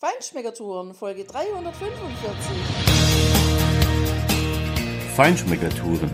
Feinschmeckertouren, 0.00 0.94
Folge 0.94 1.24
345. 1.24 2.54
Feinschmeckertouren. 5.16 6.08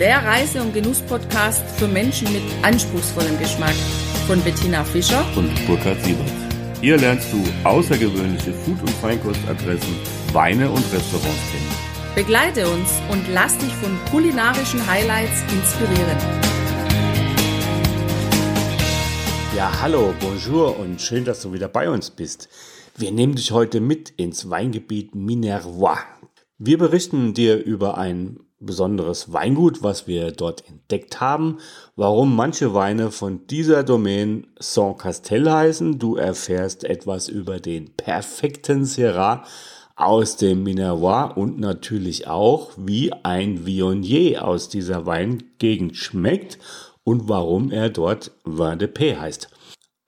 Der 0.00 0.24
Reise- 0.24 0.60
und 0.60 0.74
Genuss-Podcast 0.74 1.62
für 1.78 1.86
Menschen 1.86 2.32
mit 2.32 2.42
anspruchsvollem 2.62 3.38
Geschmack 3.38 3.76
von 4.26 4.42
Bettina 4.42 4.82
Fischer 4.82 5.24
und 5.36 5.54
Burkhard 5.68 6.02
Siebert. 6.02 6.32
Hier 6.80 6.96
lernst 6.96 7.32
du 7.32 7.40
außergewöhnliche 7.62 8.52
Food- 8.52 8.80
und 8.80 8.90
Feinkostadressen, 8.90 9.96
Weine 10.32 10.68
und 10.68 10.82
Restaurants 10.92 11.52
kennen. 11.52 11.70
Begleite 12.16 12.68
uns 12.68 12.90
und 13.08 13.24
lass 13.32 13.56
dich 13.56 13.72
von 13.74 13.96
kulinarischen 14.10 14.84
Highlights 14.84 15.42
inspirieren. 15.42 16.18
Ja, 19.56 19.70
hallo, 19.80 20.12
bonjour 20.18 20.76
und 20.76 21.00
schön, 21.00 21.24
dass 21.24 21.42
du 21.42 21.52
wieder 21.52 21.68
bei 21.68 21.88
uns 21.88 22.10
bist. 22.10 22.48
Wir 22.94 23.10
nehmen 23.10 23.34
dich 23.34 23.52
heute 23.52 23.80
mit 23.80 24.10
ins 24.10 24.50
Weingebiet 24.50 25.14
Minervois. 25.14 25.98
Wir 26.58 26.76
berichten 26.76 27.32
dir 27.32 27.56
über 27.56 27.96
ein 27.96 28.40
besonderes 28.60 29.32
Weingut, 29.32 29.82
was 29.82 30.06
wir 30.06 30.30
dort 30.30 30.68
entdeckt 30.68 31.20
haben, 31.20 31.58
warum 31.96 32.36
manche 32.36 32.74
Weine 32.74 33.10
von 33.10 33.46
dieser 33.46 33.82
Domain 33.82 34.46
Saint-Castel 34.58 35.50
heißen. 35.50 35.98
Du 35.98 36.16
erfährst 36.16 36.84
etwas 36.84 37.28
über 37.28 37.60
den 37.60 37.96
perfekten 37.96 38.84
Syrah 38.84 39.44
aus 39.96 40.36
dem 40.36 40.62
Minervois 40.62 41.32
und 41.34 41.58
natürlich 41.58 42.28
auch, 42.28 42.72
wie 42.76 43.12
ein 43.24 43.64
Viognier 43.64 44.46
aus 44.46 44.68
dieser 44.68 45.06
Weingegend 45.06 45.96
schmeckt 45.96 46.58
und 47.04 47.28
warum 47.28 47.70
er 47.70 47.88
dort 47.88 48.32
Vin 48.44 48.78
de 48.78 48.88
Paix 48.88 49.18
heißt. 49.18 49.48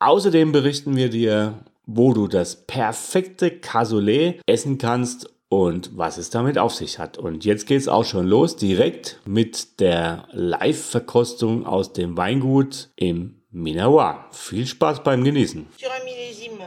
Außerdem 0.01 0.53
berichten 0.53 0.97
wir 0.97 1.09
dir 1.09 1.65
wo 1.87 2.15
du 2.15 2.29
das 2.29 2.67
perfekte 2.67 3.51
Cassoulet 3.51 4.41
essen 4.47 4.79
kannst 4.79 5.31
und 5.49 5.97
was 5.97 6.19
es 6.19 6.31
damit 6.31 6.59
auf 6.59 6.75
sich 6.75 6.99
hat. 6.99 7.19
Und 7.19 7.45
jetzt 7.45 7.67
geht 7.67 7.81
es 7.81 7.89
auch 7.89 8.05
schon 8.05 8.27
los, 8.27 8.57
direkt 8.57 9.21
mit 9.25 9.81
der 9.81 10.27
Live-Verkostung 10.33 11.67
aus 11.67 11.93
dem 11.93 12.17
Weingut 12.17 12.91
im 12.97 13.43
Minervois. 13.51 14.17
Viel 14.33 14.67
Spaß 14.67 15.05
beim 15.05 15.23
Genießen. 15.23 15.67
Sur 15.79 15.91
un 15.91 16.05
millésime 16.05 16.65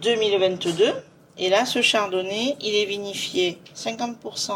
2022, 0.00 0.92
et 1.36 1.50
là, 1.50 1.66
ce 1.66 1.82
chardonnay, 1.82 2.56
il 2.60 2.74
est 2.76 2.86
vinifié 2.86 3.58
50% 3.74 4.52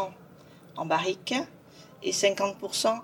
en 0.77 0.85
barrique 0.85 1.35
et 2.01 2.11
50% 2.11 3.01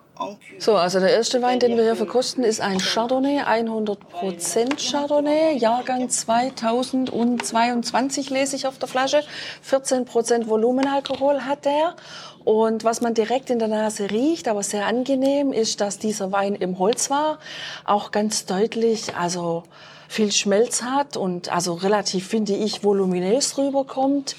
so, 0.60 0.76
also 0.76 1.00
der 1.00 1.12
erste 1.12 1.42
Wein, 1.42 1.60
den 1.60 1.76
wir 1.76 1.84
hier 1.84 1.96
verkosten, 1.96 2.44
ist 2.44 2.62
ein 2.62 2.80
Chardonnay, 2.80 3.42
100% 3.42 4.92
Chardonnay, 4.92 5.58
Jahrgang 5.58 6.10
2022 6.10 8.30
lese 8.30 8.56
ich 8.56 8.68
auf 8.68 8.78
der 8.78 8.88
Flasche. 8.88 9.24
14% 9.70 10.48
Volumenalkohol 10.48 11.42
hat 11.42 11.66
der. 11.66 11.96
Und 12.46 12.84
was 12.84 13.02
man 13.02 13.14
direkt 13.14 13.50
in 13.50 13.60
der 13.60 13.68
Nase 13.68 14.12
riecht, 14.12 14.48
aber 14.48 14.64
sehr 14.64 14.86
angenehm, 14.86 15.52
ist, 15.52 15.82
dass 15.82 15.98
dieser 15.98 16.32
Wein 16.32 16.56
im 16.56 16.80
Holz 16.80 17.10
war. 17.10 17.40
Auch 17.84 18.12
ganz 18.12 18.46
deutlich, 18.46 19.16
also 19.16 19.64
viel 20.08 20.32
Schmelz 20.32 20.84
hat 20.84 21.18
und 21.18 21.52
also 21.52 21.74
relativ, 21.74 22.28
finde 22.28 22.54
ich, 22.54 22.84
voluminös 22.84 23.58
rüberkommt. 23.58 24.36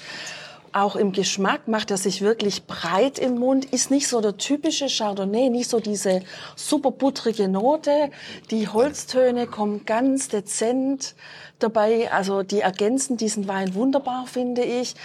Auch 0.73 0.95
im 0.95 1.11
Geschmack 1.11 1.67
macht 1.67 1.91
er 1.91 1.97
sich 1.97 2.21
wirklich 2.21 2.65
breit 2.65 3.19
im 3.19 3.37
Mund, 3.37 3.65
ist 3.65 3.89
nicht 3.89 4.07
so 4.07 4.21
der 4.21 4.37
typische 4.37 4.87
Chardonnay, 4.87 5.49
nicht 5.49 5.69
so 5.69 5.79
diese 5.79 6.21
super 6.55 6.91
buttrige 6.91 7.47
Note. 7.47 8.11
Die 8.51 8.67
Holztöne 8.67 9.47
kommen 9.47 9.85
ganz 9.85 10.27
dezent 10.27 11.15
dabei, 11.59 12.11
also 12.11 12.43
die 12.43 12.61
ergänzen 12.61 13.17
diesen 13.17 13.47
Wein 13.47 13.73
wunderbar, 13.75 14.25
finde 14.27 14.63
ich. 14.63 14.95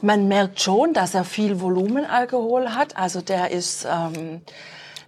Man 0.00 0.28
merkt 0.28 0.60
schon, 0.60 0.94
dass 0.94 1.14
er 1.14 1.24
viel 1.24 1.60
Volumenalkohol 1.60 2.70
hat, 2.70 2.96
also 2.96 3.20
der 3.20 3.50
ist... 3.50 3.86
Ähm, 3.90 4.42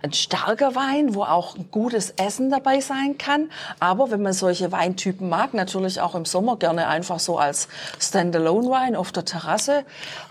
ein 0.03 0.13
starker 0.13 0.75
Wein, 0.75 1.15
wo 1.15 1.25
auch 1.25 1.57
gutes 1.71 2.11
Essen 2.17 2.51
dabei 2.51 2.81
sein 2.81 3.19
kann. 3.19 3.51
Aber 3.81 4.11
wenn 4.11 4.23
man 4.23 4.33
solche 4.33 4.73
Weintypen 4.73 5.29
mag, 5.29 5.55
natürlich 5.55 6.01
auch 6.01 6.15
im 6.15 6.25
Sommer 6.25 6.57
gerne 6.57 6.89
einfach 6.89 7.19
so 7.19 7.39
als 7.39 7.69
Standalone-Wein 7.99 8.97
auf 8.97 9.13
der 9.13 9.25
Terrasse. 9.25 9.85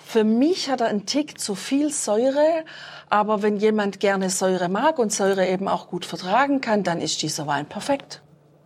Für 0.06 0.24
mich 0.24 0.70
hat 0.70 0.82
er 0.82 0.88
einen 0.88 1.06
Tick 1.06 1.40
zu 1.40 1.56
viel 1.56 1.92
Säure. 1.92 2.64
Aber 3.10 3.42
wenn 3.42 3.58
jemand 3.58 4.00
gerne 4.00 4.30
Säure 4.30 4.70
mag 4.70 5.00
und 5.00 5.12
Säure 5.12 5.48
eben 5.48 5.68
auch 5.68 5.88
gut 5.88 6.06
vertragen 6.06 6.62
kann, 6.62 6.84
dann 6.84 7.02
ist 7.02 7.22
dieser 7.22 7.48
Wein 7.48 7.68
perfekt. 7.68 8.22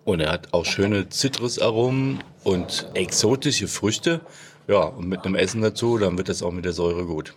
Und 0.06 0.20
er 0.20 0.32
hat 0.32 0.54
auch 0.54 0.66
schöne 0.66 1.10
Zitrusaromen 1.10 2.22
und 2.44 2.88
exotische 2.94 3.68
Früchte. 3.68 4.22
Ja, 4.68 4.84
und 4.84 5.08
mit 5.08 5.26
einem 5.26 5.36
Essen 5.36 5.62
dazu, 5.62 5.98
dann 5.98 6.18
wird 6.18 6.30
das 6.30 6.44
auch 6.44 6.52
mit 6.52 6.66
der 6.66 6.74
Säure 6.74 7.06
gut. 7.06 7.34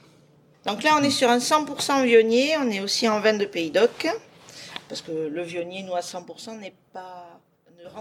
Donc 0.66 0.82
là, 0.82 0.97
on 0.99 1.03
est 1.04 1.10
sur 1.10 1.31
un 1.31 1.38
100% 1.38 2.04
vionnier, 2.04 2.56
on 2.60 2.69
est 2.71 2.81
aussi 2.81 3.09
en 3.09 3.21
vin 3.21 3.34
de 3.34 3.44
Pays 3.44 3.71
d'Oc, 3.71 4.09
parce 4.88 5.00
que 5.00 5.12
le 5.12 5.43
vionnier, 5.43 5.84
nous, 5.84 5.94
à 5.94 6.00
100% 6.00 6.59
n'est 6.59 6.75
pas... 6.93 7.38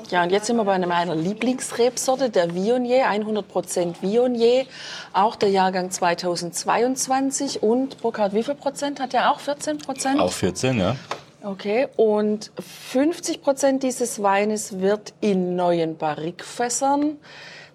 Ja, 0.09 0.23
und 0.23 0.31
jetzt 0.31 0.47
sind 0.47 0.57
wir 0.57 0.63
bei 0.63 0.73
einer 0.73 0.87
meiner 0.87 1.15
Lieblingsrebsorte, 1.15 2.31
der 2.31 2.55
Viognier, 2.55 3.05
100% 3.05 4.01
Viognier, 4.01 4.65
auch 5.13 5.35
der 5.35 5.49
Jahrgang 5.49 5.91
2022. 5.91 7.61
Und 7.61 8.01
Burkhard, 8.01 8.33
wie 8.33 8.41
viel 8.41 8.55
Prozent 8.55 8.99
hat 8.99 9.13
der 9.13 9.31
auch? 9.31 9.39
14 9.39 9.77
Prozent? 9.77 10.19
Auch 10.19 10.31
14, 10.33 10.79
ja. 10.79 10.95
Okay, 11.43 11.87
und 11.97 12.51
50 12.89 13.43
Prozent 13.43 13.83
dieses 13.83 14.23
Weines 14.23 14.79
wird 14.79 15.13
in 15.21 15.55
neuen 15.55 15.97
Barrikfässern 15.97 17.17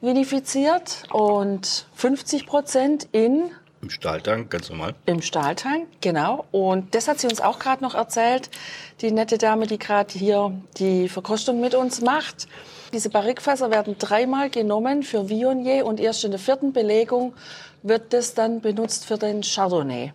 vinifiziert 0.01 1.05
und 1.13 1.87
50 1.95 2.47
Prozent 2.47 3.07
in 3.13 3.53
im 3.83 3.91
Stahltank, 3.91 4.51
ganz 4.51 4.69
normal. 4.69 4.95
Im 5.07 5.23
Stahltank, 5.23 5.89
genau. 6.01 6.45
Und 6.51 6.95
das 6.95 7.09
hat 7.09 7.19
sie 7.19 7.27
uns 7.27 7.41
auch 7.41 7.59
gerade 7.59 7.83
noch 7.83 7.95
erzählt, 7.95 8.51
die 9.01 9.11
nette 9.11 9.39
Dame, 9.39 9.67
die 9.67 9.79
gerade 9.79 10.13
hier 10.13 10.53
die 10.77 11.09
Verkostung 11.09 11.61
mit 11.61 11.75
uns 11.75 12.01
macht. 12.01 12.47
Diese 12.93 13.09
Barrikfässer 13.09 13.71
werden 13.71 13.97
dreimal 13.99 14.51
genommen 14.51 15.03
für 15.03 15.29
Viognier 15.29 15.87
und 15.87 16.01
erst 16.01 16.25
in 16.25 16.31
der 16.31 16.41
vierten 16.41 16.73
Belegung 16.73 17.35
wird 17.83 18.13
das 18.13 18.35
dann 18.35 18.61
benutzt 18.61 19.07
für 19.07 19.17
den 19.17 19.43
Chardonnay. 19.43 20.13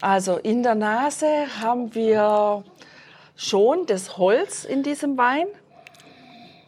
Also 0.00 0.36
in 0.36 0.62
der 0.62 0.74
Nase 0.74 1.46
haben 1.60 1.94
wir 1.94 2.64
schon 3.34 3.86
das 3.86 4.16
Holz 4.18 4.64
in 4.64 4.82
diesem 4.82 5.16
Wein 5.16 5.46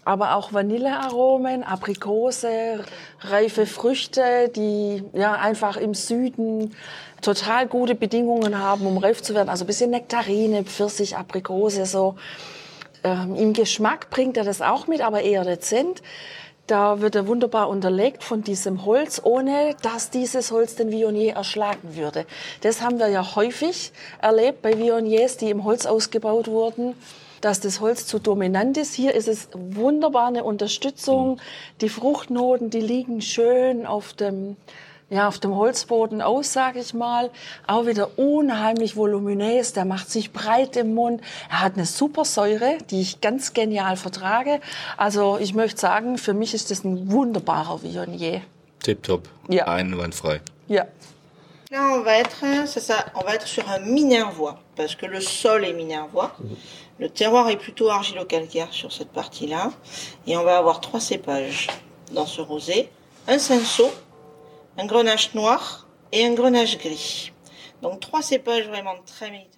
aber 0.05 0.37
auch 0.37 0.53
Vanillearomen, 0.53 1.63
Aprikose, 1.63 2.85
reife 3.21 3.67
Früchte, 3.67 4.51
die 4.55 5.03
ja 5.13 5.33
einfach 5.33 5.77
im 5.77 5.95
Süden 5.95 6.75
total 7.23 7.67
gute 7.67 7.95
Bedingungen 7.95 8.59
haben, 8.59 8.87
um 8.87 8.99
reif 8.99 9.23
zu 9.23 9.35
werden. 9.35 9.49
Also 9.49 9.65
ein 9.65 9.67
bisschen 9.67 9.91
Nektarine, 9.91 10.65
Pfirsich, 10.65 11.17
Aprikose, 11.17 11.87
so. 11.87 12.17
Ähm, 13.03 13.35
Im 13.35 13.53
Geschmack 13.53 14.11
bringt 14.11 14.37
er 14.37 14.45
das 14.45 14.63
auch 14.63 14.87
mit, 14.87 15.01
aber 15.01 15.23
eher 15.23 15.45
dezent. 15.45 16.03
Da 16.67 17.03
wird 17.03 17.15
er 17.15 17.27
wunderbar 17.27 17.69
unterlegt 17.69 18.25
von 18.25 18.43
diesem 18.43 18.87
Holz, 18.87 19.21
ohne 19.23 19.77
dass 19.83 20.09
dieses 20.09 20.51
Holz 20.51 20.77
den 20.77 20.91
Viognier 20.91 21.35
erschlagen 21.35 21.95
würde. 21.97 22.25
Das 22.63 22.81
haben 22.81 22.99
wir 22.99 23.09
ja 23.09 23.37
häufig 23.37 23.93
erlebt 24.23 24.63
bei 24.63 24.79
Viogniers, 24.79 25.37
die 25.37 25.51
im 25.51 25.65
Holz 25.65 25.85
ausgebaut 25.85 26.49
wurden 26.49 26.95
dass 27.45 27.61
das 27.61 27.81
Holz 27.81 28.07
zu 28.07 28.19
dominant 28.19 28.79
ist. 28.79 28.95
Hier 28.95 29.15
ist 29.15 29.29
es 29.29 29.49
wunderbar 29.53 30.29
eine 30.29 30.45
Unterstützung. 30.45 31.33
Mhm. 31.33 31.41
Die 31.83 31.89
Fruchtnoten, 31.91 32.71
die 32.71 32.81
liegen 32.81 33.21
schön 33.21 33.85
auf 33.85 34.15
dem, 34.15 34.57
ja, 35.11 35.29
auf 35.29 35.39
dem 35.41 35.55
Holzboden 35.55 36.23
aus, 36.23 36.55
sage 36.55 36.81
ich 36.81 36.95
mal. 36.95 37.31
Auch 37.67 37.87
wieder 37.87 38.19
unheimlich 38.19 38.97
voluminös, 38.97 39.75
der 39.75 39.85
macht 39.85 40.11
sich 40.11 40.33
breit 40.33 40.77
im 40.77 40.95
Mund. 40.95 41.21
Er 41.51 41.61
hat 41.61 41.75
eine 41.75 41.85
super 41.85 42.25
Säure, 42.25 42.79
die 42.91 43.03
ich 43.03 43.21
ganz 43.21 43.53
genial 43.53 43.97
vertrage. 43.97 44.61
Also 44.97 45.37
ich 45.39 45.53
möchte 45.53 45.81
sagen, 45.81 46.17
für 46.17 46.33
mich 46.33 46.55
ist 46.55 46.71
das 46.71 46.83
ein 46.83 47.13
wunderbarer 47.13 47.83
Viognier. 47.83 48.41
Tipptopp, 48.83 49.29
ja. 49.49 49.67
einwandfrei. 49.67 50.41
Ja. 50.69 50.87
Là, 51.71 51.97
on 51.99 52.05
va 52.05 52.19
être, 52.19 52.45
ça, 52.67 52.81
ça, 52.81 53.05
on 53.15 53.25
va 53.25 53.35
être 53.35 53.49
sur 53.49 53.69
un 53.69 53.81
minervois, 53.81 54.61
parce 54.77 54.95
que 54.95 55.07
le 55.07 55.21
sol 55.21 55.65
est 55.65 55.73
minervois. 55.73 56.31
Mhm. 56.39 56.57
Le 56.99 57.09
terroir 57.09 57.49
est 57.51 57.57
plutôt 57.57 57.91
argilo-calcaire 57.91 58.73
sur 58.73 58.93
cette 58.93 59.11
partie-là. 59.11 59.73
Et 60.27 60.37
on 60.37 60.45
va 60.45 60.59
avoir 60.59 60.81
trois 60.81 61.01
cépages 61.01 61.69
dans 62.13 62.27
ce 62.27 62.41
rosé. 62.41 62.89
Un 63.27 63.39
cinceau, 63.39 63.91
un 64.79 64.87
grenache 64.87 65.35
noir 65.35 65.89
et 66.13 66.25
un 66.25 66.35
grenache 66.35 66.79
gris. 66.79 67.33
Donc 67.83 68.01
trois 68.01 68.23
cépages 68.23 68.69
vraiment 68.69 68.95
très 69.07 69.31
méditerranéens. 69.31 69.55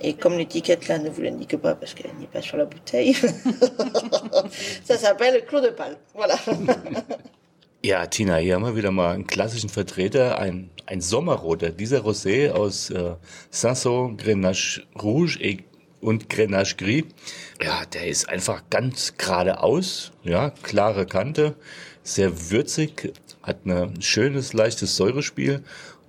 Et 0.00 0.14
comme 0.14 0.38
l'étiquette 0.38 0.88
là 0.88 0.98
ne 0.98 1.10
vous 1.10 1.22
l'indique 1.22 1.56
pas 1.56 1.74
parce 1.74 1.94
qu'elle 1.94 2.14
n'est 2.18 2.26
pas 2.26 2.42
sur 2.42 2.56
la 2.56 2.64
bouteille, 2.64 3.14
ça 4.84 4.96
s'appelle 4.96 5.44
Clos 5.46 5.60
de 5.60 5.68
Pal. 5.68 5.98
Voilà. 6.14 6.36
Ja, 7.84 8.06
Tina, 8.06 8.38
hier 8.38 8.54
haben 8.54 8.64
wir 8.64 8.76
wieder 8.76 8.90
mal 8.90 9.12
einen 9.12 9.26
klassischen 9.26 9.68
Vertreter, 9.68 10.38
ein, 10.38 10.70
ein 10.86 11.02
Sommerroter. 11.02 11.68
Dieser 11.68 12.00
Rosé 12.00 12.48
aus 12.50 12.88
äh, 12.88 13.14
Grenache 14.16 14.86
Rouge 14.94 15.38
et 15.42 15.64
und 16.04 16.28
Grenache 16.28 16.76
Gris. 16.76 17.04
Ja, 17.62 17.84
der 17.86 18.06
ist 18.06 18.28
einfach 18.28 18.62
ganz 18.70 19.14
geradeaus, 19.16 20.12
ja, 20.22 20.50
klare 20.50 21.06
Kante, 21.06 21.54
sehr 22.02 22.50
würzig. 22.50 23.12
hat 23.42 23.66
ein 23.66 24.00
schönes, 24.00 24.52
leichtes 24.52 24.96
Säurespiel 24.96 25.64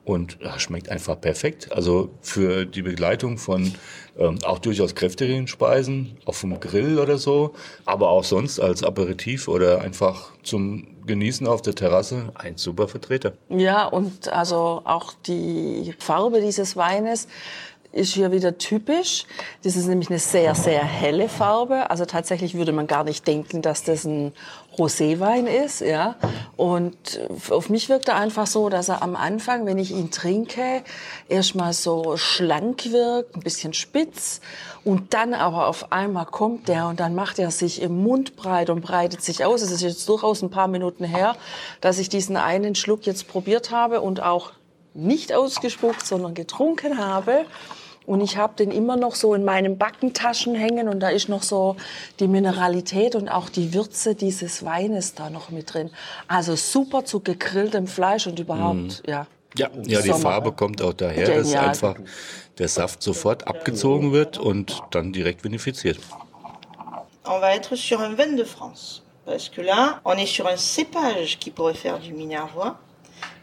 und 0.06 0.38
ja, 0.42 0.60
schmeckt 0.60 0.90
einfach 0.90 1.20
perfekt. 1.20 1.72
Also 1.72 2.10
für 2.22 2.66
die 2.66 2.82
Begleitung 2.82 3.38
von 3.38 3.74
ähm, 4.18 4.38
auch 4.44 4.60
durchaus 4.60 4.96
kräftigen 4.96 5.48
Speisen, 5.48 6.18
auch 6.26 6.36
vom 6.36 6.60
Grill 6.60 7.00
oder 7.00 7.18
so, 7.18 7.54
aber 7.86 8.10
auch 8.10 8.24
sonst 8.24 8.60
als 8.60 8.84
Aperitif 8.84 9.48
oder 9.48 9.82
einfach 9.82 10.32
zum 10.44 10.88
Genießen 11.06 11.48
auf 11.48 11.62
der 11.62 11.76
Terrasse 11.76 12.32
ein 12.36 12.58
super 12.58 12.88
Vertreter. 12.88 13.34
Ja, 13.50 13.86
und 13.86 14.30
also 14.32 14.82
auch 14.86 15.14
die 15.26 15.94
Farbe 16.00 16.40
dieses 16.42 16.76
Weines 16.76 17.28
ist 17.96 18.14
hier 18.14 18.32
wieder 18.32 18.58
typisch. 18.58 19.26
Das 19.64 19.78
ist 19.78 19.88
nämlich 19.88 20.10
eine 20.10 20.20
sehr, 20.20 20.54
sehr 20.54 20.84
helle 20.84 21.30
Farbe. 21.30 21.90
Also 21.90 22.06
tatsächlich 22.06 22.54
würde 22.54 22.74
man 22.74 22.88
gar 22.88 23.06
nicht 23.06 23.26
denken, 23.26 23.62
dass 23.62 23.84
das 23.84 24.04
ein 24.04 24.34
Roséwein 24.78 25.46
ist, 25.46 25.80
ja. 25.80 26.16
Und 26.58 26.98
auf 27.50 27.70
mich 27.70 27.88
wirkt 27.88 28.10
er 28.10 28.18
einfach 28.18 28.48
so, 28.48 28.68
dass 28.68 28.90
er 28.90 29.02
am 29.02 29.16
Anfang, 29.16 29.66
wenn 29.66 29.78
ich 29.78 29.92
ihn 29.92 30.12
trinke, 30.12 30.84
erstmal 31.30 31.72
so 31.72 32.18
schlank 32.18 32.92
wirkt, 32.92 33.38
ein 33.38 33.40
bisschen 33.40 33.74
spitz. 33.74 34.42
Und 34.84 35.14
dann 35.14 35.34
aber 35.34 35.68
auf 35.68 35.94
einmal 35.94 36.26
kommt 36.26 36.68
der 36.68 36.88
und 36.88 37.00
dann 37.00 37.16
macht 37.16 37.40
er 37.40 37.50
sich 37.50 37.82
im 37.82 38.04
Mund 38.04 38.36
breit 38.36 38.70
und 38.70 38.82
breitet 38.82 39.24
sich 39.24 39.46
aus. 39.46 39.62
Es 39.62 39.72
ist 39.72 39.82
jetzt 39.82 40.08
durchaus 40.10 40.42
ein 40.42 40.50
paar 40.50 40.68
Minuten 40.68 41.06
her, 41.06 41.38
dass 41.80 41.98
ich 41.98 42.10
diesen 42.10 42.36
einen 42.36 42.76
Schluck 42.76 43.06
jetzt 43.06 43.30
probiert 43.30 43.72
habe 43.72 44.02
und 44.02 44.22
auch 44.22 44.52
nicht 44.94 45.34
ausgespuckt, 45.34 46.06
sondern 46.06 46.34
getrunken 46.34 46.98
habe. 46.98 47.46
Und 48.06 48.22
ich 48.22 48.38
habe 48.38 48.54
den 48.56 48.72
immer 48.72 48.98
noch 48.98 49.16
so 49.16 49.34
in 49.34 49.44
meinen 49.44 49.78
Backentaschen 49.78 50.56
hängen 50.56 50.88
und 50.88 51.00
da 51.00 51.10
ist 51.10 51.28
noch 51.28 51.44
so 51.44 51.75
die 52.19 52.28
Mineralität 52.28 53.16
und 53.16 53.30
auch 53.30 53.50
die 53.50 53.74
Würze 53.74 54.16
dieses 54.16 54.63
Weines 54.63 55.16
da 55.16 55.30
noch 55.30 55.50
mit 55.50 55.74
drin. 55.74 55.90
Also 56.28 56.56
super 56.56 57.06
zu 57.06 57.19
gegrilltem 57.19 57.88
Fleisch 57.88 58.28
und 58.28 58.40
überhaupt, 58.40 59.04
mm. 59.06 59.10
ja. 59.10 59.28
Ja, 59.57 59.69
ja 59.86 60.02
die 60.02 60.13
Farbe 60.13 60.52
kommt 60.52 60.81
auch 60.81 60.94
daher, 60.94 61.25
Genial. 61.25 61.44
dass 61.44 61.56
einfach 61.56 61.96
der 62.57 62.68
Saft 62.68 63.02
sofort 63.02 63.48
abgezogen 63.48 64.12
wird 64.12 64.38
und 64.38 64.81
dann 64.92 65.13
direkt 65.13 65.44
vinifiziert. 65.44 65.98
On 67.28 67.40
va 67.40 67.56
être 67.56 67.75
sur 67.75 68.00
un 68.01 68.16
vin 68.16 68.36
de 68.36 68.44
France. 68.44 69.01
Parce 69.25 69.50
que 69.50 69.62
là, 69.62 70.00
on 70.06 70.13
est 70.13 70.28
sur 70.28 70.46
un 70.48 70.58
cépage 70.58 71.40
qui 71.40 71.50
pourrait 71.50 71.74
faire 71.74 72.00
du 72.00 72.13
Minervois. 72.13 72.78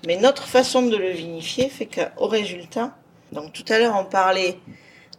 Mais 0.06 0.16
notre 0.16 0.44
façon 0.44 0.82
de 0.82 0.96
le 0.96 1.10
vinifier 1.10 1.68
fait 1.68 1.86
qu'au 1.86 2.26
résultat, 2.26 2.92
Donc 3.32 3.52
tout 3.52 3.64
à 3.72 3.78
l'heure, 3.78 3.96
on 3.98 4.04
parlait 4.04 4.58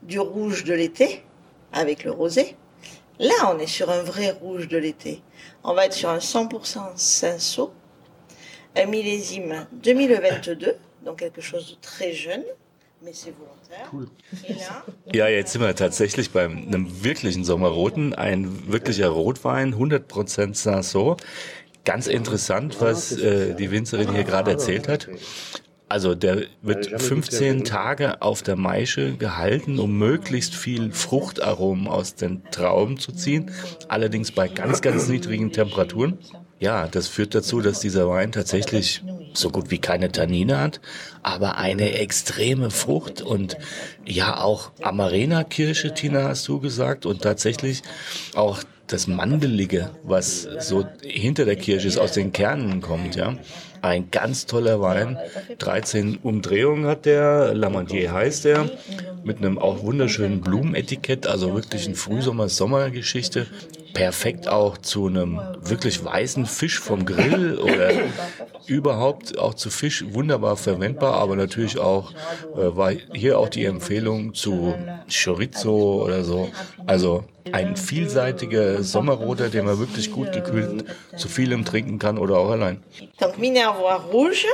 du 0.04 0.20
rouge 0.20 0.64
de 0.64 0.74
l'été 0.74 1.24
avec 1.72 2.04
le 2.04 2.12
rosé. 2.12 2.56
Là, 3.20 3.54
on 3.54 3.60
est 3.60 3.68
sur 3.68 3.90
un 3.90 4.04
vrai 4.04 4.32
rouge 4.32 4.68
de 4.68 4.78
l'été. 4.78 5.22
On 5.64 5.74
va 5.74 5.86
être 5.86 5.94
sur 5.94 6.10
un 6.10 6.18
100% 6.18 6.96
Cinsault, 6.96 7.74
un 8.76 8.86
millésime 8.86 9.68
2022, 9.74 10.76
donc 11.06 11.20
quelque 11.20 11.42
chose 11.42 11.72
de 11.72 11.76
très 11.82 12.14
jeune. 12.14 12.44
Mais 13.04 13.12
c'est 13.14 13.32
volontaire. 13.32 13.90
Cool. 13.92 14.08
Ja, 15.14 15.28
jetzt 15.28 15.52
sind 15.52 15.62
wir 15.62 15.76
tatsächlich 15.76 16.32
bei 16.32 16.46
einem 16.46 17.04
wirklichen 17.04 17.44
Sommerroten, 17.44 18.14
ein 18.14 18.72
wirklicher 18.72 19.10
Rotwein, 19.10 19.76
100% 19.76 20.54
Cinsault. 20.54 21.22
Ganz 21.84 22.08
interessant, 22.08 22.80
was 22.80 23.12
äh, 23.12 23.56
die 23.56 23.70
Winzerin 23.72 24.14
hier 24.14 24.24
gerade 24.24 24.52
erzählt 24.52 24.88
hat. 24.88 25.10
Also 25.94 26.16
der 26.16 26.46
wird 26.64 27.00
15 27.00 27.66
Tage 27.66 28.24
auf 28.24 28.42
der 28.42 28.56
Maische 28.56 29.14
gehalten, 29.14 29.78
um 29.78 29.96
möglichst 29.96 30.56
viel 30.56 30.92
Fruchtaromen 30.92 31.88
aus 31.88 32.16
den 32.16 32.42
Trauben 32.50 32.98
zu 32.98 33.12
ziehen, 33.12 33.52
allerdings 33.90 34.32
bei 34.32 34.48
ganz, 34.48 34.82
ganz 34.82 35.08
niedrigen 35.08 35.52
Temperaturen. 35.52 36.18
Ja, 36.60 36.88
das 36.88 37.10
führt 37.10 37.36
dazu, 37.36 37.62
dass 37.62 37.80
dieser 37.80 38.10
Wein 38.10 38.32
tatsächlich 38.32 39.04
so 39.36 39.52
gut 39.52 39.70
wie 39.70 39.78
keine 39.78 40.12
Tannine 40.12 40.60
hat, 40.60 40.82
aber 41.22 41.58
eine 41.58 41.92
extreme 42.00 42.72
Frucht 42.72 43.22
und 43.22 43.56
ja 44.04 44.42
auch 44.42 44.72
Amarena-Kirsche, 44.82 45.94
Tina, 45.94 46.24
hast 46.24 46.48
du 46.48 46.60
gesagt, 46.60 47.06
und 47.06 47.22
tatsächlich 47.22 47.84
auch 48.34 48.64
das 48.88 49.06
Mandelige, 49.06 49.92
was 50.02 50.48
so 50.60 50.88
hinter 51.04 51.46
der 51.46 51.56
Kirsche 51.56 51.88
ist, 51.88 52.00
aus 52.00 52.14
den 52.14 52.32
Kernen 52.32 52.82
kommt, 52.82 53.16
ja. 53.16 53.36
Ein 53.84 54.12
ganz 54.12 54.46
toller 54.46 54.80
Wein. 54.80 55.18
13 55.58 56.20
Umdrehungen 56.24 56.86
hat 56.86 57.06
der, 57.06 57.54
Lamandier 57.54 58.14
heißt 58.14 58.46
er, 58.46 58.70
mit 59.26 59.40
einem 59.40 59.60
auch 59.60 59.84
wunderschönen 59.84 60.40
Blumenetikett, 60.40 61.28
also 61.28 61.54
wirklich 61.54 61.86
ein 61.86 61.96
Frühsommer-Sommer-Geschichte. 61.96 63.46
Perfekt 63.94 64.48
auch 64.48 64.78
zu 64.78 65.08
einem 65.08 65.38
wirklich 65.62 66.04
weißen 66.04 66.46
Fisch 66.46 66.80
vom 66.80 67.06
Grill 67.06 67.58
oder 67.58 67.92
überhaupt 68.68 69.38
auch 69.38 69.54
zu 69.54 69.70
Fisch 69.70 70.06
wunderbar 70.14 70.56
verwendbar, 70.56 71.16
aber 71.16 71.36
natürlich 71.36 71.78
auch 71.78 72.14
äh, 72.56 72.76
war 72.78 72.94
hier 73.14 73.38
auch 73.38 73.50
die 73.50 73.66
Empfehlung 73.66 74.34
zu 74.34 74.74
Chorizo 75.12 76.02
oder 76.06 76.24
so. 76.24 76.50
Also 76.88 77.26
ein 77.52 77.76
vielseitiger 77.76 78.84
Sommerroter, 78.84 79.50
den 79.50 79.66
man 79.66 79.80
wirklich 79.80 80.12
gut 80.12 80.32
gekühlt 80.32 80.86
zu 81.18 81.28
vielem 81.28 81.66
trinken 81.66 82.00
kann 82.00 82.18
oder 82.18 82.38
auch 82.38 82.52
allein. 82.52 82.82
Donc 83.20 83.38
Minervois 83.38 83.98
rouge, 84.12 84.46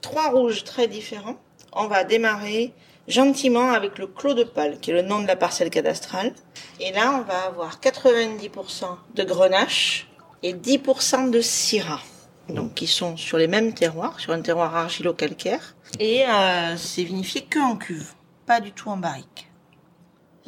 trois 0.00 0.30
rouges 0.30 0.64
très 0.64 0.88
différents. 0.88 1.36
On 1.72 1.88
va 1.88 2.04
démarrer 2.04 2.72
gentiment 3.08 3.72
avec 3.72 3.98
le 3.98 4.06
Clos 4.06 4.34
de 4.34 4.44
Pâle, 4.44 4.78
qui 4.80 4.90
est 4.90 4.94
le 4.94 5.02
nom 5.02 5.20
de 5.20 5.26
la 5.26 5.36
parcelle 5.36 5.70
cadastrale. 5.70 6.32
Et 6.80 6.92
là, 6.92 7.18
on 7.18 7.22
va 7.22 7.46
avoir 7.46 7.80
90% 7.80 8.84
de 9.14 9.24
Grenache 9.24 10.08
et 10.42 10.54
10% 10.54 11.30
de 11.30 11.40
Syrah. 11.40 12.00
Donc, 12.48 12.74
qui 12.74 12.86
sont 12.86 13.16
sur 13.16 13.36
les 13.36 13.46
mêmes 13.46 13.74
terroirs, 13.74 14.18
sur 14.20 14.32
un 14.32 14.40
terroir 14.40 14.74
argilo-calcaire. 14.74 15.74
Et 16.00 16.24
euh, 16.24 16.76
c'est 16.76 17.04
vinifié 17.04 17.42
que 17.42 17.58
en 17.58 17.76
cuve, 17.76 18.12
pas 18.46 18.60
du 18.60 18.72
tout 18.72 18.88
en 18.88 18.96
barrique. 18.96 19.47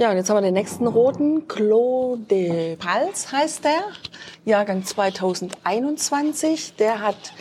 Ja, 0.00 0.10
und 0.10 0.16
jetzt 0.16 0.30
haben 0.30 0.38
wir 0.38 0.40
den 0.40 0.54
nächsten 0.54 0.86
roten, 0.86 1.46
Clos 1.46 2.18
de 2.30 2.76
Pals 2.76 3.30
heißt 3.30 3.64
der, 3.64 3.82
Jahrgang 4.46 4.82
2021. 4.82 6.76
Der 6.76 7.02
hat 7.02 7.34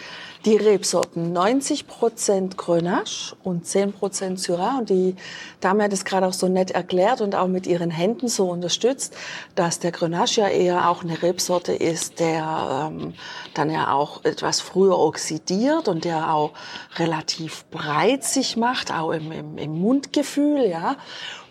die 0.46 0.58
Rebsorten 0.58 1.36
90% 1.36 2.58
Grenache 2.58 3.36
und 3.44 3.66
10 3.66 3.94
Syrah. 4.36 4.80
Und 4.80 4.90
die 4.90 5.16
Dame 5.62 5.84
hat 5.84 5.94
es 5.94 6.04
gerade 6.04 6.28
auch 6.28 6.34
so 6.34 6.50
nett 6.50 6.72
erklärt 6.72 7.22
und 7.22 7.34
auch 7.36 7.48
mit 7.48 7.68
ihren 7.68 7.92
Händen 7.92 8.28
so 8.28 8.50
unterstützt, 8.50 9.16
dass 9.56 9.80
der 9.80 9.92
Grenache 9.92 10.42
ja 10.42 10.48
eher 10.48 10.90
auch 10.90 11.04
eine 11.04 11.22
Rebsorte 11.22 11.74
ist, 11.74 12.20
der 12.20 12.90
ähm, 12.92 13.14
dann 13.54 13.70
ja 13.70 13.94
auch 13.94 14.24
etwas 14.24 14.62
früher 14.62 14.98
oxidiert 14.98 15.88
und 15.88 16.04
der 16.04 16.34
auch 16.34 16.52
relativ 16.98 17.66
breit 17.66 18.24
sich 18.24 18.56
macht, 18.56 18.94
auch 18.94 19.12
im, 19.12 19.32
im, 19.32 19.58
im 19.58 19.80
Mundgefühl, 19.80 20.68
ja. 20.70 20.98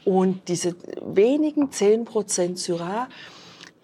Und 0.09 0.49
diese 0.49 0.75
wenigen 1.03 1.69
10% 1.69 2.57
Syrah, 2.57 3.09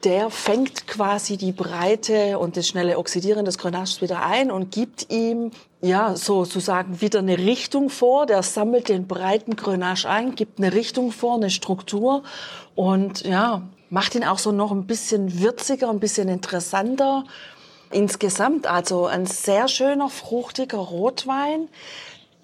der 0.04 0.30
fängt 0.30 0.86
quasi 0.86 1.36
die 1.36 1.52
Breite 1.52 2.38
und 2.38 2.56
das 2.56 2.66
schnelle 2.66 2.96
Oxidieren 2.96 3.44
des 3.44 3.58
Grenaches 3.58 4.00
wieder 4.00 4.24
ein 4.24 4.50
und 4.50 4.70
gibt 4.70 5.12
ihm, 5.12 5.50
ja, 5.82 6.16
sozusagen 6.16 7.02
wieder 7.02 7.18
eine 7.18 7.36
Richtung 7.36 7.90
vor. 7.90 8.24
Der 8.24 8.42
sammelt 8.42 8.88
den 8.88 9.06
breiten 9.06 9.54
Grenache 9.54 10.08
ein, 10.08 10.34
gibt 10.34 10.58
eine 10.58 10.72
Richtung 10.72 11.12
vor, 11.12 11.34
eine 11.34 11.50
Struktur 11.50 12.22
und, 12.74 13.26
ja, 13.26 13.60
macht 13.90 14.14
ihn 14.14 14.24
auch 14.24 14.38
so 14.38 14.50
noch 14.50 14.72
ein 14.72 14.86
bisschen 14.86 15.40
würziger, 15.40 15.90
ein 15.90 16.00
bisschen 16.00 16.30
interessanter. 16.30 17.24
Insgesamt 17.90 18.66
also 18.66 19.04
ein 19.04 19.26
sehr 19.26 19.68
schöner, 19.68 20.08
fruchtiger 20.08 20.78
Rotwein, 20.78 21.68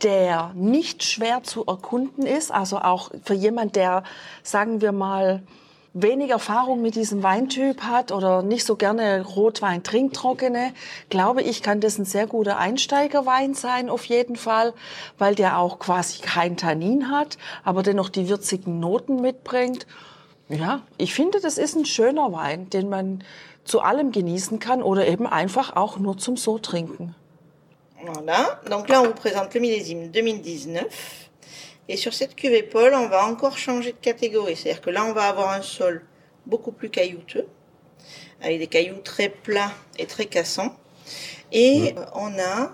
der 0.03 0.53
nicht 0.55 1.03
schwer 1.03 1.43
zu 1.43 1.65
erkunden 1.67 2.27
ist, 2.27 2.51
also 2.51 2.79
auch 2.79 3.11
für 3.25 3.35
jemand, 3.35 3.77
der, 3.77 4.03
sagen 4.43 4.81
wir 4.81 4.93
mal, 4.93 5.43
wenig 5.93 6.31
Erfahrung 6.31 6.83
mit 6.83 6.95
diesem 6.95 7.23
Weintyp 7.23 7.83
hat 7.83 8.13
oder 8.13 8.43
nicht 8.43 8.65
so 8.65 8.77
gerne 8.77 9.25
Rotwein 9.25 9.83
trinkt, 9.83 10.15
trockene, 10.17 10.73
glaube 11.09 11.43
ich, 11.43 11.63
kann 11.63 11.81
das 11.81 11.99
ein 11.99 12.05
sehr 12.05 12.27
guter 12.27 12.59
Einsteigerwein 12.59 13.55
sein, 13.55 13.91
auf 13.91 14.05
jeden 14.05 14.37
Fall, 14.37 14.73
weil 15.19 15.35
der 15.35 15.59
auch 15.59 15.79
quasi 15.79 16.21
kein 16.21 16.57
Tannin 16.57 17.11
hat, 17.11 17.39
aber 17.65 17.83
dennoch 17.83 18.09
die 18.09 18.29
würzigen 18.29 18.79
Noten 18.79 19.21
mitbringt. 19.21 19.87
Ja, 20.49 20.83
ich 20.97 21.15
finde, 21.15 21.41
das 21.41 21.59
ist 21.59 21.77
ein 21.77 21.87
schöner 21.87 22.33
Wein, 22.33 22.71
den 22.71 22.89
man 22.89 23.25
zu 23.65 23.81
allem 23.81 24.11
genießen 24.11 24.59
kann 24.59 24.83
oder 24.83 25.07
eben 25.07 25.27
einfach 25.27 25.77
auch 25.77 25.99
nur 25.99 26.19
zum 26.19 26.37
so 26.37 26.59
trinken. 26.59 27.15
Voilà, 28.03 28.61
donc 28.71 28.89
là 28.89 29.03
on 29.03 29.09
vous 29.09 29.15
présente 29.15 29.53
le 29.55 29.61
millésime 29.61 30.11
2019. 30.11 31.29
Et 31.89 31.97
sur 31.97 32.15
cette 32.15 32.35
cuvée 32.35 32.63
Paul, 32.63 32.95
on 32.95 33.09
va 33.09 33.27
encore 33.27 33.59
changer 33.59 33.93
de 33.93 33.99
catégorie. 33.99 34.57
C'est-à-dire 34.57 34.81
que 34.81 34.91
là 34.91 35.05
on 35.05 35.13
va 35.13 35.29
avoir 35.29 35.51
un 35.51 35.63
sol 35.63 36.07
beaucoup 36.47 36.73
plus 36.73 36.89
caillouteux, 36.89 37.47
avec 38.41 38.59
des 38.59 38.67
cailloux 38.69 39.01
très 39.05 39.29
plats 39.29 39.73
et 39.99 40.07
très 40.07 40.27
cassants. 40.27 40.77
Et 41.53 41.95
on 42.15 42.39
a 42.39 42.73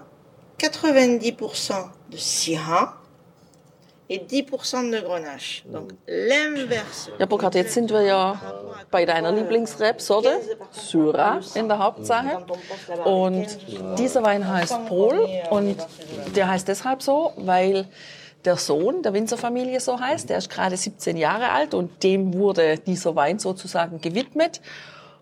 90% 0.59 1.73
de 2.11 2.17
Syrah 2.17 3.01
et 4.09 4.31
10% 4.31 4.91
de 4.91 5.01
grenache. 5.01 5.65
Donc 5.67 5.93
l'inverse. 6.07 7.11
Ja, 7.19 7.27
Burkhard, 7.27 7.55
jetzt 7.55 7.75
sind 7.75 7.91
wir 7.91 8.03
ja 8.03 8.41
bei 8.91 9.05
deiner 9.05 9.33
Lieblingsrebsorte, 9.33 10.41
Syrah 10.71 11.41
in 11.55 11.69
der 11.69 11.79
Hauptsache. 11.79 12.47
Und 13.05 13.47
dieser 13.99 14.23
Wein 14.23 14.47
heißt 14.47 14.87
Pol 14.87 15.29
und 15.51 15.77
der 16.35 16.49
heißt 16.49 16.69
deshalb 16.69 17.03
so, 17.03 17.33
weil 17.37 17.89
der 18.45 18.57
Sohn 18.57 19.03
der 19.03 19.13
Winzerfamilie 19.13 19.81
so 19.81 19.99
heißt. 19.99 20.31
Der 20.31 20.39
ist 20.39 20.49
gerade 20.49 20.77
17 20.77 21.17
Jahre 21.17 21.51
alt 21.51 21.75
und 21.75 22.03
dem 22.03 22.35
wurde 22.35 22.79
dieser 22.79 23.17
Wein 23.17 23.39
sozusagen 23.39 24.01
gewidmet. 24.01 24.61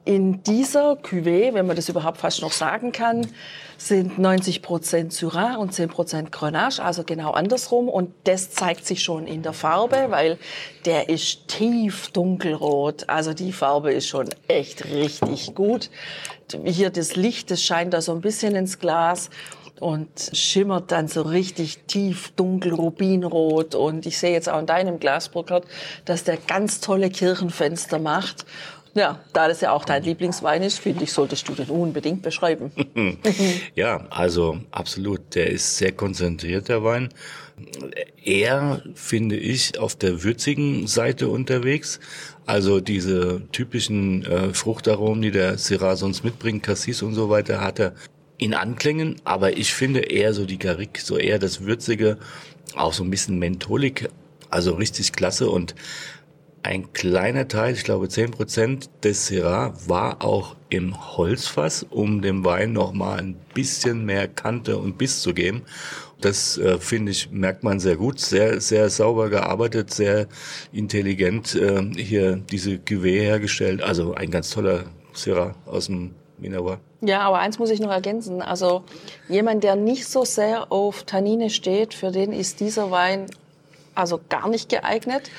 In 0.06 0.42
dieser 0.42 0.99
Cuvée, 0.99 1.54
wenn 1.54 1.66
man 1.66 1.76
das 1.76 1.88
überhaupt 1.88 2.18
fast 2.18 2.42
noch 2.42 2.52
sagen 2.52 2.92
kann, 2.92 3.26
sind 3.78 4.18
90 4.18 4.61
Prozent 4.61 5.14
Syrah 5.14 5.56
und 5.56 5.73
10 5.73 5.88
Prozent 5.88 6.30
Grenache, 6.30 6.82
also 6.82 7.04
genau 7.04 7.30
andersrum. 7.30 7.88
Und 7.88 8.12
das 8.25 8.50
zeigt 8.50 8.87
sich 8.87 9.02
schon 9.02 9.26
in 9.26 9.42
der 9.42 9.54
Farbe, 9.54 10.06
weil 10.11 10.38
der 10.84 11.08
ist 11.08 11.49
tief 11.49 12.11
dunkelrot. 12.11 13.08
Also 13.08 13.32
die 13.32 13.52
Farbe 13.52 13.94
ist 13.94 14.06
schon 14.06 14.28
echt 14.46 14.84
richtig 14.84 15.54
gut. 15.54 15.90
Hier 16.64 16.90
das 16.90 17.16
Licht, 17.16 17.50
das 17.50 17.62
scheint 17.62 17.94
da 17.94 18.02
so 18.02 18.12
ein 18.12 18.20
bisschen 18.20 18.54
ins 18.54 18.78
Glas 18.78 19.30
und 19.80 20.30
schimmert 20.32 20.92
dann 20.92 21.08
so 21.08 21.23
richtig 21.23 21.78
tief 21.87 22.32
dunkel 22.37 22.75
rubinrot. 22.75 23.75
Und 23.75 24.04
ich 24.04 24.18
sehe 24.18 24.32
jetzt 24.32 24.50
auch 24.50 24.61
in 24.61 24.66
deinem 24.66 25.00
Glas, 25.00 25.30
Burkhard, 25.30 25.64
dass 26.04 26.25
der 26.25 26.37
ganz 26.37 26.80
tolle 26.80 27.08
Kirchenfenster 27.08 27.99
macht. 27.99 28.44
Ja, 28.94 29.18
da 29.32 29.48
das 29.48 29.60
ja 29.60 29.72
auch 29.72 29.84
dein 29.84 30.04
Lieblingswein 30.04 30.62
ist, 30.62 30.78
finde 30.78 31.02
ich, 31.04 31.12
solltest 31.12 31.48
du 31.48 31.54
den 31.54 31.68
unbedingt 31.68 32.22
beschreiben. 32.22 32.70
Ja, 33.74 34.06
also 34.10 34.58
absolut. 34.70 35.34
Der 35.34 35.50
ist 35.50 35.76
sehr 35.76 35.92
konzentriert, 35.92 36.68
der 36.68 36.84
Wein. 36.84 37.08
Eher, 38.22 38.82
finde 38.94 39.36
ich, 39.36 39.78
auf 39.78 39.96
der 39.96 40.22
würzigen 40.22 40.86
Seite 40.86 41.28
unterwegs. 41.28 41.98
Also 42.46 42.80
diese 42.80 43.42
typischen 43.50 44.24
äh, 44.24 44.54
Fruchtaromen, 44.54 45.22
die 45.22 45.30
der 45.30 45.58
Syrah 45.58 45.96
sonst 45.96 46.24
mitbringt, 46.24 46.62
Cassis 46.62 47.02
und 47.02 47.14
so 47.14 47.30
weiter, 47.30 47.60
hat 47.60 47.80
er 47.80 47.94
in 48.38 48.54
Anklängen. 48.54 49.16
Aber 49.24 49.56
ich 49.56 49.74
finde 49.74 50.00
eher 50.00 50.34
so 50.34 50.46
die 50.46 50.58
Garrigue, 50.58 51.02
so 51.02 51.16
eher 51.16 51.38
das 51.38 51.62
Würzige, 51.62 52.18
auch 52.76 52.92
so 52.92 53.02
ein 53.02 53.10
bisschen 53.10 53.38
Mentholik. 53.38 54.08
Also 54.50 54.74
richtig 54.74 55.12
klasse 55.12 55.50
und 55.50 55.74
ein 56.64 56.92
kleiner 56.94 57.47
Teil, 57.47 57.75
ich 57.75 57.85
glaube 57.85 58.09
10 58.09 58.30
Prozent 58.30 58.90
des 59.04 59.26
Syrah 59.26 59.75
war 59.87 60.25
auch 60.25 60.56
im 60.71 61.16
Holzfass, 61.16 61.85
um 61.90 62.23
dem 62.23 62.44
Wein 62.44 62.73
nochmal 62.73 63.18
ein 63.18 63.37
bisschen 63.52 64.06
mehr 64.06 64.28
Kante 64.28 64.78
und 64.78 64.97
Biss 64.97 65.21
zu 65.21 65.35
geben. 65.35 65.62
Das 66.23 66.56
äh, 66.56 66.78
finde 66.78 67.12
ich, 67.12 67.30
merkt 67.30 67.64
man 67.64 67.80
sehr 67.80 67.97
gut, 67.97 68.18
sehr, 68.18 68.62
sehr 68.62 68.88
sauber 68.88 69.28
gearbeitet, 69.28 69.92
sehr 69.92 70.26
intelligent 70.73 71.54
äh, 71.54 71.83
hier 71.97 72.37
diese 72.37 72.76
Cuvée 72.76 73.21
hergestellt. 73.21 73.83
Also 73.83 74.14
ein 74.14 74.30
ganz 74.30 74.49
toller 74.49 74.85
Syrah 75.12 75.54
aus 75.66 75.87
dem 75.87 76.14
Minerva. 76.38 76.78
Ja, 77.02 77.21
aber 77.21 77.40
eins 77.40 77.59
muss 77.59 77.68
ich 77.68 77.80
noch 77.80 77.90
ergänzen. 77.90 78.40
Also 78.40 78.85
jemand, 79.28 79.64
der 79.64 79.76
nicht 79.76 80.06
so 80.06 80.25
sehr 80.25 80.73
auf 80.73 81.02
Tannine 81.02 81.50
steht, 81.50 81.92
für 81.92 82.11
den 82.11 82.33
ist 82.33 82.61
dieser 82.61 82.90
Wein 82.90 83.26
also 83.94 84.21
gar 84.28 84.49
nicht 84.49 84.68
geeignet, 84.68 85.30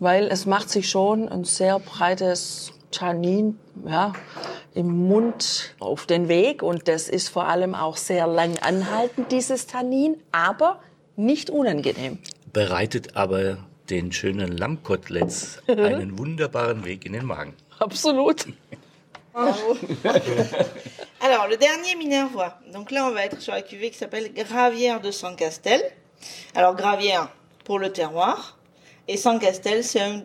weil 0.00 0.28
es 0.28 0.46
macht 0.46 0.70
sich 0.70 0.88
schon 0.88 1.28
ein 1.28 1.44
sehr 1.44 1.78
breites 1.78 2.72
Tannin 2.90 3.58
ja, 3.86 4.12
im 4.74 5.08
Mund 5.08 5.74
auf 5.78 6.06
den 6.06 6.28
Weg 6.28 6.62
und 6.62 6.88
das 6.88 7.08
ist 7.08 7.28
vor 7.28 7.46
allem 7.46 7.74
auch 7.74 7.96
sehr 7.96 8.26
lang 8.26 8.58
anhaltend, 8.58 9.32
dieses 9.32 9.66
Tannin, 9.66 10.16
aber 10.32 10.80
nicht 11.16 11.50
unangenehm. 11.50 12.18
Bereitet 12.52 13.16
aber 13.16 13.58
den 13.90 14.12
schönen 14.12 14.56
Lammkoteletts 14.56 15.62
einen 15.68 16.18
wunderbaren 16.18 16.84
Weg 16.84 17.04
in 17.06 17.12
den 17.12 17.26
Magen. 17.26 17.54
Absolut. 17.78 18.46
Alors, 21.20 21.48
le 21.48 21.56
dernier 21.56 21.96
Minervois. 21.96 22.54
Donc 22.72 22.90
là, 22.90 23.06
on 23.08 23.14
va 23.14 23.24
être 23.24 23.40
sur 23.40 23.52
la 23.52 23.62
cuvée 23.62 23.90
qui 23.90 23.98
s'appelle 23.98 24.32
Gravière 24.34 25.00
de 25.00 25.12
San 25.12 25.36
Castel. 25.36 25.80
Alors, 26.54 26.74
Gravière 26.74 27.28
pour 27.64 27.78
le 27.78 27.92
terroir. 27.92 28.57
Et 29.08 29.16
San 29.16 29.38
Castel, 29.38 29.82
c'est 29.82 30.00
un, 30.00 30.22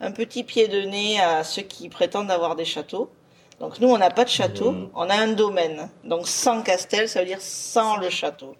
un 0.00 0.10
petit 0.12 0.44
pied 0.44 0.68
de 0.68 0.82
nez 0.82 1.20
à 1.20 1.42
ceux 1.44 1.62
qui 1.62 1.88
prétendent 1.88 2.30
avoir 2.30 2.54
des 2.56 2.64
châteaux. 2.64 3.10
Donc 3.58 3.78
nous, 3.80 3.88
on 3.88 3.98
n'a 3.98 4.10
pas 4.10 4.24
de 4.24 4.30
château, 4.30 4.74
on 4.94 5.10
a 5.10 5.14
un 5.14 5.28
domaine. 5.28 5.90
Donc 6.04 6.26
sans 6.28 6.62
Castel, 6.62 7.08
ça 7.08 7.20
veut 7.20 7.26
dire 7.26 7.40
sans 7.42 7.96
le 7.98 8.08
château. 8.08 8.56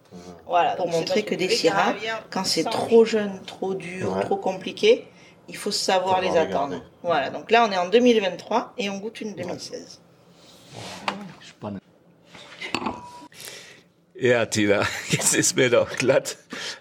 Voilà. 0.47 0.77
Pour 0.77 0.89
montrer 0.89 1.23
que 1.23 1.35
des 1.35 1.49
syrahs, 1.49 1.95
quand 2.31 2.45
c'est 2.45 2.65
trop 2.65 3.05
jeune, 3.07 3.41
trop 3.47 3.75
dur, 3.75 4.13
Ouais. 4.15 4.21
trop 4.25 4.37
compliqué, 4.37 5.07
il 5.49 5.57
faut 5.57 5.71
savoir 5.71 6.21
les 6.21 6.37
attendre. 6.37 6.83
Voilà. 7.03 7.31
Donc 7.31 7.51
là, 7.51 7.67
on 7.67 7.73
est 7.73 7.79
en 7.79 7.89
2023 7.89 8.75
et 8.77 8.91
on 8.91 8.99
goûte 8.99 9.21
une 9.23 9.35
2016. 9.35 10.01
Spannend. 11.49 11.81
Ja, 14.21 14.45
Tina, 14.45 14.87
jetzt 15.09 15.35
ist 15.35 15.57
mir 15.57 15.71
doch 15.71 15.97
glatt 15.97 16.37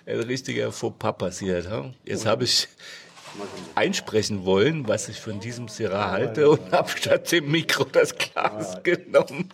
ein 0.06 0.20
richtiger 0.20 0.74
Fauxpas 0.74 1.14
passiert. 1.14 1.72
hm? 1.72 1.94
Jetzt 2.04 2.26
habe 2.26 2.44
ich 2.44 2.68
einsprechen 3.76 4.44
wollen, 4.44 4.90
was 4.90 5.08
ich 5.08 5.22
von 5.22 5.40
diesem 5.40 5.70
Syrah 5.70 6.12
halte 6.12 6.50
und 6.50 6.74
habe 6.74 6.90
statt 6.90 7.32
dem 7.32 7.50
Mikro 7.50 7.86
das 7.86 8.14
Glas 8.18 8.84
genommen. 8.84 9.54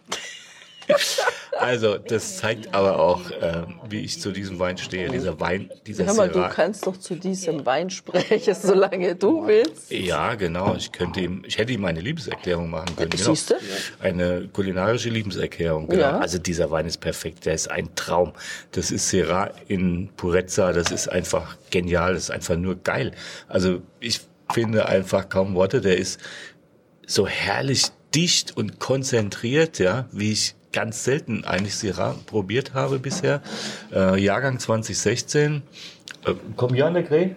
Also, 1.58 1.98
das 1.98 2.38
zeigt 2.38 2.74
aber 2.76 3.00
auch, 3.00 3.32
äh, 3.32 3.64
wie 3.90 4.02
ich 4.02 4.20
zu 4.20 4.32
diesem 4.32 4.60
Wein 4.60 4.78
stehe. 4.78 5.10
Dieser 5.10 5.40
Wein, 5.40 5.72
dieser 5.88 6.06
Hör 6.06 6.14
mal, 6.14 6.28
du 6.28 6.34
Syrah. 6.36 6.50
kannst 6.50 6.86
doch 6.86 6.98
zu 6.98 7.16
diesem 7.16 7.66
Wein 7.66 7.90
sprechen, 7.90 8.54
solange 8.62 9.16
du 9.16 9.48
willst. 9.48 9.90
Ja, 9.90 10.36
genau. 10.36 10.76
Ich 10.76 10.92
könnte 10.92 11.22
ihm, 11.22 11.44
ich 11.48 11.58
hätte 11.58 11.72
ihm 11.72 11.86
eine 11.86 12.02
Liebeserklärung 12.02 12.70
machen 12.70 12.94
können. 12.98 13.10
Genau. 13.10 13.24
Siehste? 13.24 13.58
Eine 14.02 14.50
kulinarische 14.52 15.10
Liebeserklärung. 15.10 15.88
Genau. 15.88 16.02
Ja. 16.02 16.20
Also 16.20 16.40
dieser 16.40 16.72
Wein 16.72 16.88
ist 16.88 16.98
perfekt. 16.98 17.46
Der 17.46 17.54
ist 17.54 17.72
ein 17.72 17.96
Traum. 17.96 18.34
Das 18.72 18.92
ist 18.92 19.10
Syrah 19.10 19.52
in 19.68 20.10
Purezza. 20.18 20.74
Das 20.74 20.92
ist 20.92 21.08
einfach 21.08 21.56
genial. 21.72 22.16
Das 22.16 22.24
ist 22.24 22.32
einfach 22.32 22.58
nur 22.58 22.76
geil. 22.76 23.12
Also 23.48 23.82
ich 24.02 24.20
finde 24.52 24.88
einfach 24.88 25.30
kaum 25.30 25.56
Worte. 25.56 25.80
Der 25.80 25.98
ist 25.98 26.20
so 27.08 27.28
herrlich 27.28 27.88
dicht 28.14 28.56
und 28.56 28.80
konzentriert, 28.80 29.80
ja, 29.80 30.08
wie 30.12 30.32
ich 30.32 30.56
ganz 30.76 31.06
selten 31.06 31.46
eigentlich 31.46 31.76
Syrah 31.76 32.16
probiert 32.26 32.74
habe 32.74 33.00
bisher. 33.00 33.42
Äh, 33.94 34.22
Jahrgang 34.22 34.60
2016. 34.60 35.64
Äh, 36.26 36.34
Combien 36.58 36.94
de 36.94 37.04
14,5. 37.04 37.36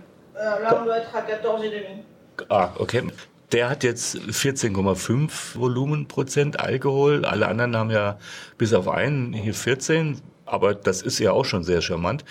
Ah, 2.49 2.71
okay. 2.79 3.05
Der 3.53 3.71
hat 3.71 3.85
jetzt 3.85 4.17
14,5 4.17 5.57
Volumenprozent 5.59 6.59
Alkohol. 6.61 7.25
Alle 7.25 7.47
anderen 7.47 7.77
haben 7.77 7.91
ja 7.91 8.19
bis 8.59 8.75
auf 8.75 8.89
einen 8.89 9.33
hier 9.33 9.55
14. 9.55 10.21
Aber 10.45 10.75
das 10.75 11.03
ist 11.03 11.21
ja 11.21 11.31
auch 11.33 11.45
schon 11.45 11.63
sehr 11.63 11.81
charmant. 11.81 12.25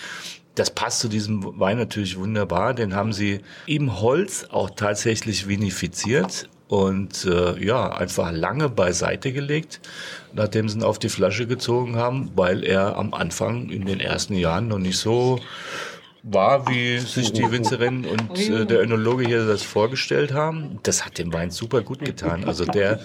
Das 0.54 0.70
passt 0.70 1.00
zu 1.00 1.08
diesem 1.08 1.58
Wein 1.58 1.78
natürlich 1.78 2.18
wunderbar. 2.18 2.74
Den 2.74 2.94
haben 2.94 3.14
sie 3.14 3.40
im 3.66 4.00
Holz 4.00 4.46
auch 4.50 4.70
tatsächlich 4.70 5.48
vinifiziert 5.48 6.48
und 6.68 7.24
äh, 7.24 7.64
ja, 7.64 7.92
einfach 7.92 8.30
lange 8.30 8.68
beiseite 8.68 9.32
gelegt, 9.32 9.80
nachdem 10.34 10.68
sie 10.68 10.78
ihn 10.78 10.82
auf 10.82 10.98
die 10.98 11.08
Flasche 11.08 11.46
gezogen 11.46 11.96
haben, 11.96 12.30
weil 12.36 12.62
er 12.62 12.96
am 12.96 13.14
Anfang 13.14 13.70
in 13.70 13.86
den 13.86 14.00
ersten 14.00 14.34
Jahren 14.34 14.68
noch 14.68 14.78
nicht 14.78 14.98
so 14.98 15.40
war, 16.22 16.68
wie 16.68 16.98
sich 16.98 17.32
die 17.32 17.50
Winzerin 17.50 18.04
und 18.04 18.38
äh, 18.38 18.66
der 18.66 18.82
Önologe 18.82 19.26
hier 19.26 19.46
das 19.46 19.62
vorgestellt 19.62 20.32
haben. 20.34 20.78
Das 20.82 21.04
hat 21.04 21.16
dem 21.18 21.32
Wein 21.32 21.50
super 21.50 21.80
gut 21.80 22.00
getan. 22.00 22.44
Also 22.44 22.64
der, 22.64 23.00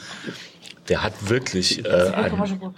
der 0.89 1.03
hat 1.03 1.29
wirklich 1.29 1.85
äh, 1.85 1.89
an 1.89 2.69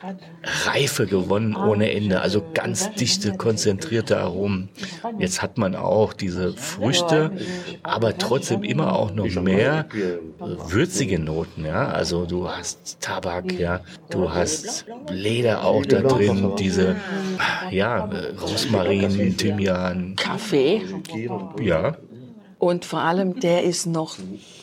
Reife 0.66 1.08
gewonnen 1.08 1.56
ohne 1.56 1.92
Ende. 1.92 2.22
Also 2.22 2.44
ganz 2.54 2.94
dichte, 2.94 3.34
konzentrierte 3.34 4.20
Aromen. 4.20 4.70
Jetzt 5.18 5.42
hat 5.42 5.58
man 5.58 5.76
auch 5.76 6.14
diese 6.14 6.54
Früchte, 6.54 7.32
aber 7.84 8.18
trotzdem 8.18 8.64
immer 8.64 8.94
auch 8.94 9.12
noch 9.14 9.30
mehr 9.42 9.88
würzige 10.40 11.20
Noten. 11.20 11.66
Ja, 11.66 11.88
also 11.88 12.26
du 12.26 12.48
hast 12.48 13.02
Tabak, 13.02 13.52
ja, 13.54 13.82
du 14.10 14.32
hast 14.32 14.86
Leder 15.10 15.66
auch 15.66 15.86
da 15.86 16.02
drin, 16.02 16.54
diese 16.60 16.96
ja 17.72 18.10
Rosmarin, 18.40 19.36
Thymian, 19.38 20.16
Kaffee. 20.16 20.82
ja. 21.62 21.98
Und 22.58 22.86
vor 22.86 23.00
allem, 23.00 23.40
der 23.40 23.64
ist 23.64 23.86
noch, 23.86 24.18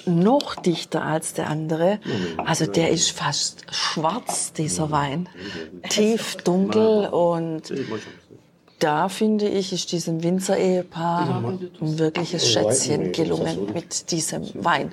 noch 0.07 0.57
dichter 0.57 1.05
als 1.05 1.35
der 1.35 1.49
andere. 1.49 1.99
Also 2.39 2.67
der 2.67 2.91
ist 2.91 3.11
fast 3.11 3.65
schwarz, 3.71 4.53
dieser 4.53 4.91
Wein. 4.91 5.29
Tief 5.89 6.37
dunkel 6.37 7.09
und 7.09 7.73
da 8.79 9.09
finde 9.09 9.49
ich, 9.49 9.73
ist 9.73 9.93
diesem 9.93 10.23
Winzer-Ehepaar 10.23 11.45
ein 11.81 11.99
wirkliches 11.99 12.51
Schätzchen 12.51 13.13
gelungen 13.13 13.73
mit 13.73 14.11
diesem 14.11 14.43
Wein. 14.65 14.91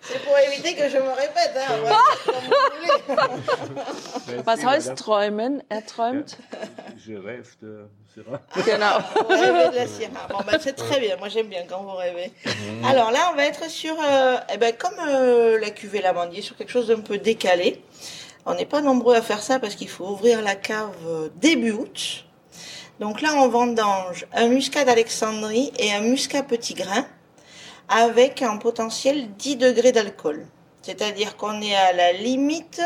C'est 0.00 0.22
pour 0.22 0.38
éviter 0.38 0.74
que 0.74 0.88
je 0.88 0.96
me 0.96 1.10
répète. 1.10 1.52
Hein. 1.56 1.76
Comme 2.24 2.34
voulez. 2.44 4.42
Was 4.46 4.64
heißt 4.64 4.96
träumen? 4.96 5.62
Er 5.68 5.84
träumt 5.84 6.38
Je 6.96 7.14
rêve 7.14 7.56
de 7.60 7.88
Syrah. 8.14 8.40
Genau. 8.64 8.98
Vous 9.14 9.28
rêvez 9.28 9.70
de 9.70 9.74
la 9.74 9.86
Syrah. 9.86 10.28
Bon, 10.30 10.38
ben, 10.46 10.58
c'est 10.60 10.74
très 10.74 11.00
bien. 11.00 11.16
Moi, 11.16 11.28
j'aime 11.28 11.48
bien 11.48 11.64
quand 11.68 11.82
vous 11.82 11.96
rêvez. 11.96 12.32
Alors 12.84 13.10
là, 13.10 13.30
on 13.32 13.36
va 13.36 13.44
être 13.44 13.68
sur, 13.70 13.96
euh, 14.00 14.36
eh 14.52 14.56
ben, 14.56 14.72
comme 14.76 14.98
euh, 15.08 15.58
la 15.58 15.70
cuvée 15.70 16.00
Lamandier, 16.00 16.42
sur 16.42 16.56
quelque 16.56 16.72
chose 16.72 16.88
d'un 16.88 17.00
peu 17.00 17.18
décalé. 17.18 17.82
On 18.46 18.54
n'est 18.54 18.66
pas 18.66 18.80
nombreux 18.80 19.14
à 19.14 19.22
faire 19.22 19.42
ça 19.42 19.58
parce 19.58 19.74
qu'il 19.74 19.88
faut 19.88 20.06
ouvrir 20.06 20.42
la 20.42 20.54
cave 20.54 20.96
euh, 21.06 21.28
début 21.36 21.72
août. 21.72 22.24
Donc 23.00 23.20
là, 23.20 23.34
on 23.36 23.48
vendange 23.48 24.26
un 24.32 24.48
muscat 24.48 24.84
d'Alexandrie 24.84 25.72
et 25.78 25.92
un 25.92 26.00
muscat 26.00 26.42
petit 26.42 26.74
grain 26.74 27.06
avec 27.88 28.42
un 28.42 28.56
potentiel 28.56 29.34
10 29.36 29.56
degrés 29.56 29.92
d'alcool. 29.92 30.46
C'est-à-dire 30.82 31.36
qu'on 31.36 31.60
est 31.60 31.74
à 31.74 31.92
la 31.92 32.12
limite 32.12 32.80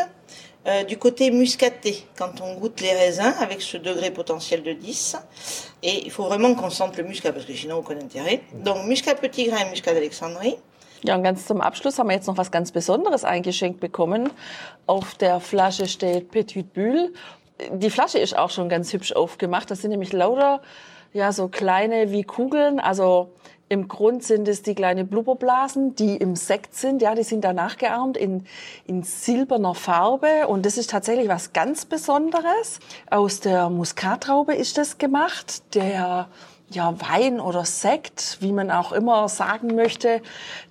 euh, 0.66 0.84
du 0.84 0.96
côté 0.96 1.30
muscaté 1.30 2.06
quand 2.16 2.40
on 2.40 2.54
goûte 2.54 2.80
les 2.80 2.92
raisins 2.92 3.34
avec 3.40 3.60
ce 3.62 3.76
degré 3.76 4.10
potentiel 4.10 4.62
de 4.62 4.72
10. 4.72 5.16
Et 5.82 6.04
il 6.04 6.10
faut 6.10 6.24
vraiment 6.24 6.54
qu'on 6.54 6.70
sente 6.70 6.96
le 6.96 7.04
muscat 7.04 7.32
parce 7.32 7.44
que 7.44 7.54
sinon 7.54 7.78
aucun 7.78 7.98
intérêt. 7.98 8.42
Donc 8.54 8.84
muscat 8.86 9.16
petit 9.16 9.46
grain, 9.46 9.68
muscat 9.70 9.92
d'Alexandrie. 9.92 10.56
Ja, 11.04 11.16
und 11.16 11.24
ganz 11.24 11.46
zum 11.46 11.60
Abschluss 11.60 11.98
haben 11.98 12.08
wir 12.08 12.14
jetzt 12.14 12.28
noch 12.28 12.36
was 12.36 12.52
ganz 12.52 12.70
Besonderes 12.70 13.24
eingeschenkt 13.24 13.80
bekommen. 13.80 14.30
Auf 14.86 15.14
der 15.16 15.40
Flasche 15.40 15.88
steht 15.88 16.30
Petit 16.30 16.72
Bulle. 16.72 17.12
Die 17.72 17.90
Flasche 17.90 18.18
ist 18.18 18.38
auch 18.38 18.50
schon 18.50 18.68
ganz 18.68 18.92
hübsch 18.92 19.12
aufgemacht. 19.12 19.68
Das 19.68 19.80
sind 19.80 19.90
nämlich 19.90 20.12
lauter, 20.12 20.62
ja, 21.12 21.32
so 21.32 21.48
kleine 21.48 22.12
wie 22.12 22.22
Kugeln. 22.22 22.78
Also 22.78 23.32
im 23.72 23.88
Grund 23.88 24.22
sind 24.22 24.48
es 24.48 24.60
die 24.60 24.74
kleine 24.74 25.06
Blubberblasen, 25.06 25.96
die 25.96 26.18
im 26.18 26.36
Sekt 26.36 26.74
sind. 26.74 27.00
Ja, 27.00 27.14
die 27.14 27.22
sind 27.22 27.42
da 27.42 27.54
nachgeahmt 27.54 28.18
in, 28.18 28.44
in 28.86 29.02
silberner 29.02 29.74
Farbe. 29.74 30.46
Und 30.46 30.66
das 30.66 30.76
ist 30.76 30.90
tatsächlich 30.90 31.26
was 31.28 31.54
ganz 31.54 31.86
Besonderes. 31.86 32.80
Aus 33.08 33.40
der 33.40 33.70
Muskatraube 33.70 34.54
ist 34.54 34.76
das 34.76 34.98
gemacht. 34.98 35.74
Der 35.74 36.28
ja, 36.68 36.94
Wein 37.00 37.40
oder 37.40 37.64
Sekt, 37.64 38.36
wie 38.40 38.52
man 38.52 38.70
auch 38.70 38.92
immer 38.92 39.26
sagen 39.30 39.74
möchte, 39.74 40.20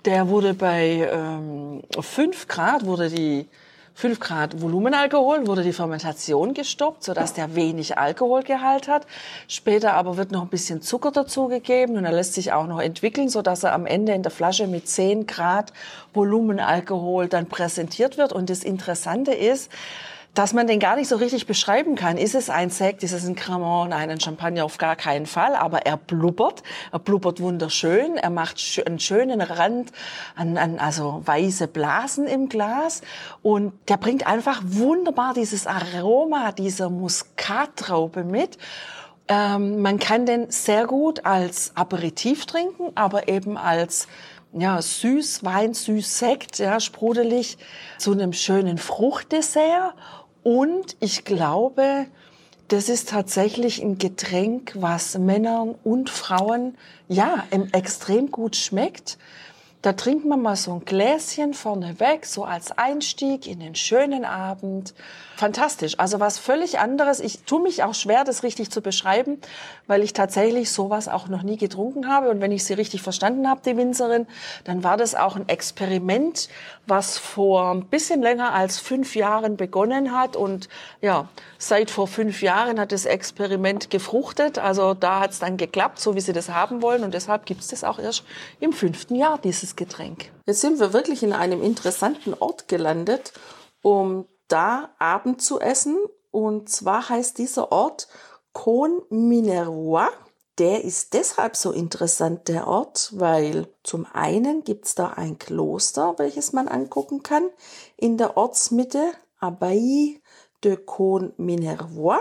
der 0.04 0.28
wurde 0.28 0.54
bei 0.54 1.10
ähm, 1.12 1.82
5 1.98 2.46
Grad, 2.46 2.86
wurde 2.86 3.10
die 3.10 3.48
5 3.94 4.20
Grad 4.20 4.60
Volumenalkohol, 4.60 5.46
wurde 5.46 5.62
die 5.62 5.72
Fermentation 5.72 6.54
gestoppt, 6.54 7.04
sodass 7.04 7.34
der 7.34 7.54
wenig 7.54 7.98
Alkoholgehalt 7.98 8.88
hat. 8.88 9.06
Später 9.48 9.94
aber 9.94 10.16
wird 10.16 10.32
noch 10.32 10.42
ein 10.42 10.48
bisschen 10.48 10.82
Zucker 10.82 11.10
dazugegeben 11.10 11.96
und 11.96 12.04
er 12.04 12.12
lässt 12.12 12.34
sich 12.34 12.52
auch 12.52 12.66
noch 12.66 12.80
entwickeln, 12.80 13.28
sodass 13.28 13.64
er 13.64 13.74
am 13.74 13.86
Ende 13.86 14.12
in 14.12 14.22
der 14.22 14.32
Flasche 14.32 14.66
mit 14.66 14.88
10 14.88 15.26
Grad 15.26 15.72
Volumenalkohol 16.14 17.28
dann 17.28 17.46
präsentiert 17.46 18.16
wird. 18.16 18.32
Und 18.32 18.50
das 18.50 18.64
Interessante 18.64 19.32
ist, 19.32 19.70
dass 20.34 20.54
man 20.54 20.66
den 20.66 20.80
gar 20.80 20.96
nicht 20.96 21.08
so 21.08 21.16
richtig 21.16 21.46
beschreiben 21.46 21.94
kann. 21.94 22.16
Ist 22.16 22.34
es 22.34 22.48
ein 22.48 22.70
Sekt, 22.70 23.02
ist 23.02 23.12
es 23.12 23.26
ein 23.26 23.34
Cremant? 23.34 23.90
Nein, 23.90 24.10
ein 24.10 24.20
Champagner 24.20 24.64
auf 24.64 24.78
gar 24.78 24.96
keinen 24.96 25.26
Fall. 25.26 25.54
Aber 25.54 25.84
er 25.84 25.98
blubbert, 25.98 26.62
er 26.90 27.00
blubbert 27.00 27.40
wunderschön. 27.40 28.16
Er 28.16 28.30
macht 28.30 28.58
einen 28.86 28.98
schönen 28.98 29.42
Rand 29.42 29.92
an, 30.34 30.56
an 30.56 30.78
also 30.78 31.20
weiße 31.24 31.68
Blasen 31.68 32.26
im 32.26 32.48
Glas. 32.48 33.02
Und 33.42 33.74
der 33.88 33.98
bringt 33.98 34.26
einfach 34.26 34.62
wunderbar 34.64 35.34
dieses 35.34 35.66
Aroma 35.66 36.52
dieser 36.52 36.88
Muskattraube 36.88 38.24
mit. 38.24 38.56
Ähm, 39.28 39.82
man 39.82 39.98
kann 39.98 40.24
den 40.24 40.50
sehr 40.50 40.86
gut 40.86 41.26
als 41.26 41.72
Aperitif 41.74 42.46
trinken, 42.46 42.90
aber 42.94 43.28
eben 43.28 43.58
als 43.58 44.08
ja, 44.52 44.80
süß 44.80 45.44
Wein, 45.44 45.74
süß 45.74 46.18
Sekt, 46.18 46.58
ja, 46.58 46.80
sprudelig, 46.80 47.58
zu 47.98 48.12
einem 48.12 48.32
schönen 48.32 48.78
Fruchtdessert. 48.78 49.94
Und 50.42 50.96
ich 51.00 51.24
glaube, 51.24 52.06
das 52.68 52.88
ist 52.88 53.10
tatsächlich 53.10 53.82
ein 53.82 53.98
Getränk, 53.98 54.72
was 54.76 55.18
Männern 55.18 55.74
und 55.84 56.10
Frauen, 56.10 56.76
ja, 57.08 57.44
em- 57.50 57.68
extrem 57.72 58.30
gut 58.30 58.56
schmeckt. 58.56 59.18
Da 59.82 59.94
trinkt 59.94 60.24
man 60.24 60.40
mal 60.40 60.54
so 60.54 60.74
ein 60.74 60.84
Gläschen 60.84 61.54
vorneweg, 61.54 62.24
so 62.24 62.44
als 62.44 62.70
Einstieg 62.70 63.48
in 63.48 63.58
den 63.58 63.74
schönen 63.74 64.24
Abend. 64.24 64.94
Fantastisch. 65.34 65.98
Also 65.98 66.20
was 66.20 66.38
völlig 66.38 66.78
anderes. 66.78 67.18
Ich 67.18 67.40
tue 67.40 67.60
mich 67.60 67.82
auch 67.82 67.94
schwer, 67.94 68.22
das 68.22 68.44
richtig 68.44 68.70
zu 68.70 68.80
beschreiben, 68.80 69.40
weil 69.88 70.04
ich 70.04 70.12
tatsächlich 70.12 70.70
sowas 70.70 71.08
auch 71.08 71.26
noch 71.26 71.42
nie 71.42 71.56
getrunken 71.56 72.08
habe. 72.08 72.30
Und 72.30 72.40
wenn 72.40 72.52
ich 72.52 72.62
sie 72.62 72.74
richtig 72.74 73.02
verstanden 73.02 73.48
habe, 73.48 73.60
die 73.66 73.76
Winzerin, 73.76 74.28
dann 74.62 74.84
war 74.84 74.96
das 74.96 75.16
auch 75.16 75.34
ein 75.34 75.48
Experiment, 75.48 76.48
was 76.86 77.18
vor 77.18 77.72
ein 77.72 77.86
bisschen 77.86 78.22
länger 78.22 78.54
als 78.54 78.78
fünf 78.78 79.16
Jahren 79.16 79.56
begonnen 79.56 80.16
hat. 80.16 80.36
Und 80.36 80.68
ja, 81.00 81.28
seit 81.58 81.90
vor 81.90 82.06
fünf 82.06 82.40
Jahren 82.40 82.78
hat 82.78 82.92
das 82.92 83.04
Experiment 83.04 83.90
gefruchtet. 83.90 84.60
Also 84.60 84.94
da 84.94 85.18
hat 85.18 85.32
es 85.32 85.40
dann 85.40 85.56
geklappt, 85.56 85.98
so 85.98 86.14
wie 86.14 86.20
sie 86.20 86.32
das 86.32 86.50
haben 86.50 86.82
wollen. 86.82 87.02
Und 87.02 87.14
deshalb 87.14 87.46
gibt 87.46 87.62
es 87.62 87.66
das 87.66 87.82
auch 87.82 87.98
erst 87.98 88.22
im 88.60 88.72
fünften 88.72 89.16
Jahr, 89.16 89.38
dieses 89.38 89.71
Getränk. 89.76 90.32
Jetzt 90.46 90.60
sind 90.60 90.80
wir 90.80 90.92
wirklich 90.92 91.22
in 91.22 91.32
einem 91.32 91.62
interessanten 91.62 92.34
Ort 92.34 92.68
gelandet, 92.68 93.32
um 93.82 94.26
da 94.48 94.90
Abend 94.98 95.42
zu 95.42 95.60
essen. 95.60 95.96
Und 96.30 96.68
zwar 96.68 97.08
heißt 97.08 97.38
dieser 97.38 97.72
Ort 97.72 98.08
Con 98.52 99.02
Minervois. 99.10 100.08
Der 100.58 100.84
ist 100.84 101.14
deshalb 101.14 101.56
so 101.56 101.72
interessant, 101.72 102.48
der 102.48 102.66
Ort, 102.66 103.12
weil 103.16 103.68
zum 103.82 104.06
einen 104.12 104.64
gibt's 104.64 104.94
da 104.94 105.08
ein 105.08 105.38
Kloster, 105.38 106.14
welches 106.18 106.52
man 106.52 106.68
angucken 106.68 107.22
kann, 107.22 107.48
in 107.96 108.18
der 108.18 108.36
Ortsmitte, 108.36 109.12
Abbaye 109.38 110.20
de 110.62 110.76
Con 110.76 111.32
Minervois. 111.38 112.20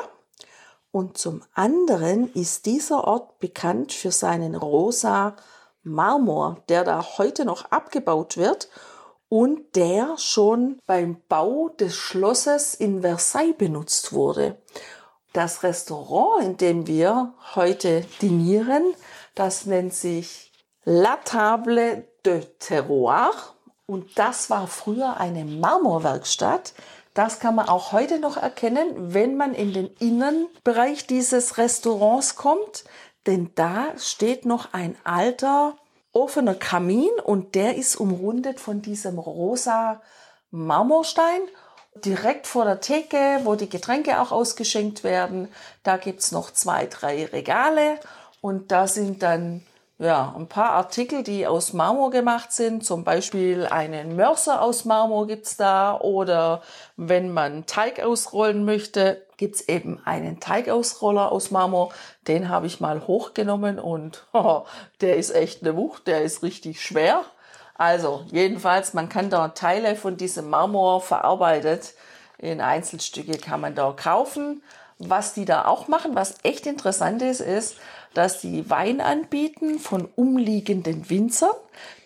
Und 0.92 1.18
zum 1.18 1.44
anderen 1.54 2.34
ist 2.34 2.66
dieser 2.66 3.06
Ort 3.06 3.40
bekannt 3.40 3.94
für 3.94 4.12
seinen 4.12 4.56
rosa 4.56 5.36
Marmor, 5.84 6.64
der 6.70 6.84
da 6.84 7.06
heute 7.18 7.46
noch 7.46 7.72
abgebaut 7.72 8.38
wird 8.38 8.70
und 9.30 9.76
der 9.76 10.18
schon 10.18 10.80
beim 10.86 11.22
Bau 11.30 11.70
des 11.70 11.96
Schlosses 11.96 12.74
in 12.74 13.02
Versailles 13.02 13.56
benutzt 13.58 14.14
wurde. 14.14 14.58
Das 15.34 15.64
Restaurant, 15.64 16.44
in 16.44 16.58
dem 16.58 16.88
wir 16.88 17.34
heute 17.56 18.06
dinieren, 18.22 18.94
das 19.34 19.66
nennt 19.66 19.94
sich 19.94 20.52
La 20.84 21.16
Table 21.18 22.08
de 22.26 22.44
Terroir 22.60 23.32
und 23.86 24.18
das 24.18 24.50
war 24.50 24.68
früher 24.68 25.18
eine 25.18 25.46
Marmorwerkstatt. 25.46 26.74
Das 27.14 27.40
kann 27.40 27.56
man 27.56 27.70
auch 27.70 27.92
heute 27.92 28.20
noch 28.20 28.38
erkennen, 28.38 29.14
wenn 29.14 29.36
man 29.36 29.54
in 29.54 29.74
den 29.74 29.88
Innenbereich 30.00 31.08
dieses 31.08 31.58
Restaurants 31.58 32.36
kommt, 32.36 32.84
denn 33.28 33.52
da 33.56 33.88
steht 33.98 34.46
noch 34.46 34.74
ein 34.74 34.96
alter 35.04 35.76
offener 36.14 36.56
Kamin 36.56 37.12
und 37.24 37.56
der 37.56 37.76
ist 37.76 37.96
umrundet 37.96 38.60
von 38.60 38.82
diesem 38.82 39.18
rosa 39.20 40.02
Marmorstein. 40.50 41.42
Direkt 41.96 42.48
vor 42.48 42.66
der 42.66 42.80
Theke, 42.80 43.42
wo 43.44 43.56
die 43.56 43.70
Getränke 43.70 44.22
auch 44.22 44.32
ausgeschenkt 44.32 45.04
werden, 45.04 45.50
da 45.84 45.98
gibt's 45.98 46.32
noch 46.32 46.52
zwei, 46.52 46.86
drei 46.86 47.26
Regale 47.26 48.00
und 48.40 48.72
da 48.72 48.88
sind 48.88 49.24
dann 49.24 49.66
ja, 50.02 50.34
ein 50.36 50.48
paar 50.48 50.72
Artikel, 50.72 51.22
die 51.22 51.46
aus 51.46 51.74
Marmor 51.74 52.10
gemacht 52.10 52.52
sind. 52.52 52.84
Zum 52.84 53.04
Beispiel 53.04 53.68
einen 53.68 54.16
Mörser 54.16 54.64
aus 54.64 54.84
Marmor 54.84 55.28
gibt's 55.28 55.58
da. 55.58 55.96
Oder 56.00 56.64
wenn 56.98 57.32
man 57.32 57.68
Teig 57.68 58.02
ausrollen 58.02 58.66
möchte, 58.66 59.26
gibt's 59.38 59.62
eben 59.62 60.02
einen 60.04 60.40
Teigausroller 60.40 61.32
aus 61.32 61.52
Marmor. 61.52 61.94
Den 62.28 62.50
habe 62.50 62.66
ich 62.66 62.80
mal 62.80 63.06
hochgenommen 63.06 63.78
und 63.78 64.26
oh, 64.34 64.64
der 65.02 65.18
ist 65.18 65.36
echt 65.36 65.62
eine 65.62 65.78
Wucht, 65.78 66.08
der 66.08 66.24
ist 66.24 66.42
richtig 66.42 66.82
schwer. 66.82 67.22
Also 67.76 68.26
jedenfalls, 68.32 68.96
man 68.96 69.08
kann 69.08 69.30
da 69.30 69.50
Teile 69.50 69.96
von 69.96 70.18
diesem 70.18 70.50
Marmor 70.50 71.02
verarbeitet 71.02 71.94
in 72.42 72.60
Einzelstücke 72.60 73.38
kann 73.38 73.62
man 73.62 73.76
da 73.76 73.94
kaufen. 73.96 74.64
Was 74.98 75.34
die 75.34 75.46
da 75.46 75.66
auch 75.66 75.88
machen, 75.88 76.16
was 76.16 76.36
echt 76.44 76.66
interessant 76.66 77.22
ist, 77.22 77.40
ist, 77.40 77.78
dass 78.14 78.42
die 78.42 78.70
Wein 78.70 79.02
anbieten 79.02 79.80
von 79.80 80.08
umliegenden 80.16 81.10
Winzern, 81.10 81.56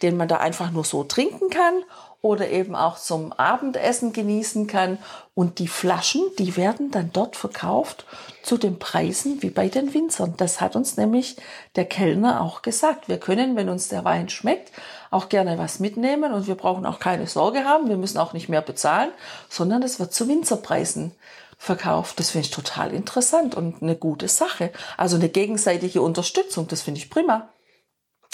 den 0.02 0.18
man 0.18 0.28
da 0.28 0.38
einfach 0.38 0.72
nur 0.72 0.84
so 0.84 1.04
trinken 1.04 1.50
kann 1.50 1.84
oder 2.26 2.50
eben 2.50 2.76
auch 2.76 2.98
zum 2.98 3.34
Abendessen 3.34 4.12
genießen 4.12 4.66
kann. 4.66 4.98
Und 5.36 5.60
die 5.60 5.68
Flaschen, 5.68 6.24
die 6.40 6.58
werden 6.58 6.90
dann 6.90 7.12
dort 7.14 7.36
verkauft 7.36 8.06
zu 8.42 8.58
den 8.58 8.80
Preisen 8.80 9.44
wie 9.44 9.52
bei 9.52 9.68
den 9.70 9.94
Winzern. 9.94 10.34
Das 10.38 10.60
hat 10.60 10.76
uns 10.76 10.98
nämlich 10.98 11.38
der 11.76 11.86
Kellner 11.86 12.42
auch 12.42 12.64
gesagt. 12.64 13.10
Wir 13.10 13.20
können, 13.20 13.56
wenn 13.56 13.70
uns 13.70 13.90
der 13.90 14.06
Wein 14.06 14.30
schmeckt, 14.30 14.72
auch 15.12 15.30
gerne 15.30 15.60
was 15.60 15.80
mitnehmen 15.80 16.34
und 16.34 16.48
wir 16.48 16.56
brauchen 16.56 16.88
auch 16.88 17.00
keine 17.00 17.28
Sorge 17.28 17.64
haben. 17.64 17.90
Wir 17.90 17.98
müssen 17.98 18.18
auch 18.18 18.34
nicht 18.34 18.50
mehr 18.50 18.62
bezahlen, 18.62 19.12
sondern 19.48 19.84
es 19.84 20.00
wird 20.00 20.12
zu 20.12 20.28
Winzerpreisen 20.28 21.12
verkauft. 21.58 22.20
Das 22.20 22.32
finde 22.32 22.46
ich 22.46 22.52
total 22.52 22.94
interessant 22.94 23.56
und 23.56 23.82
eine 23.82 23.96
gute 23.96 24.28
Sache. 24.28 24.72
Also 24.98 25.16
eine 25.16 25.30
gegenseitige 25.30 26.02
Unterstützung, 26.02 26.68
das 26.68 26.82
finde 26.82 27.00
ich 27.00 27.10
prima. 27.10 27.54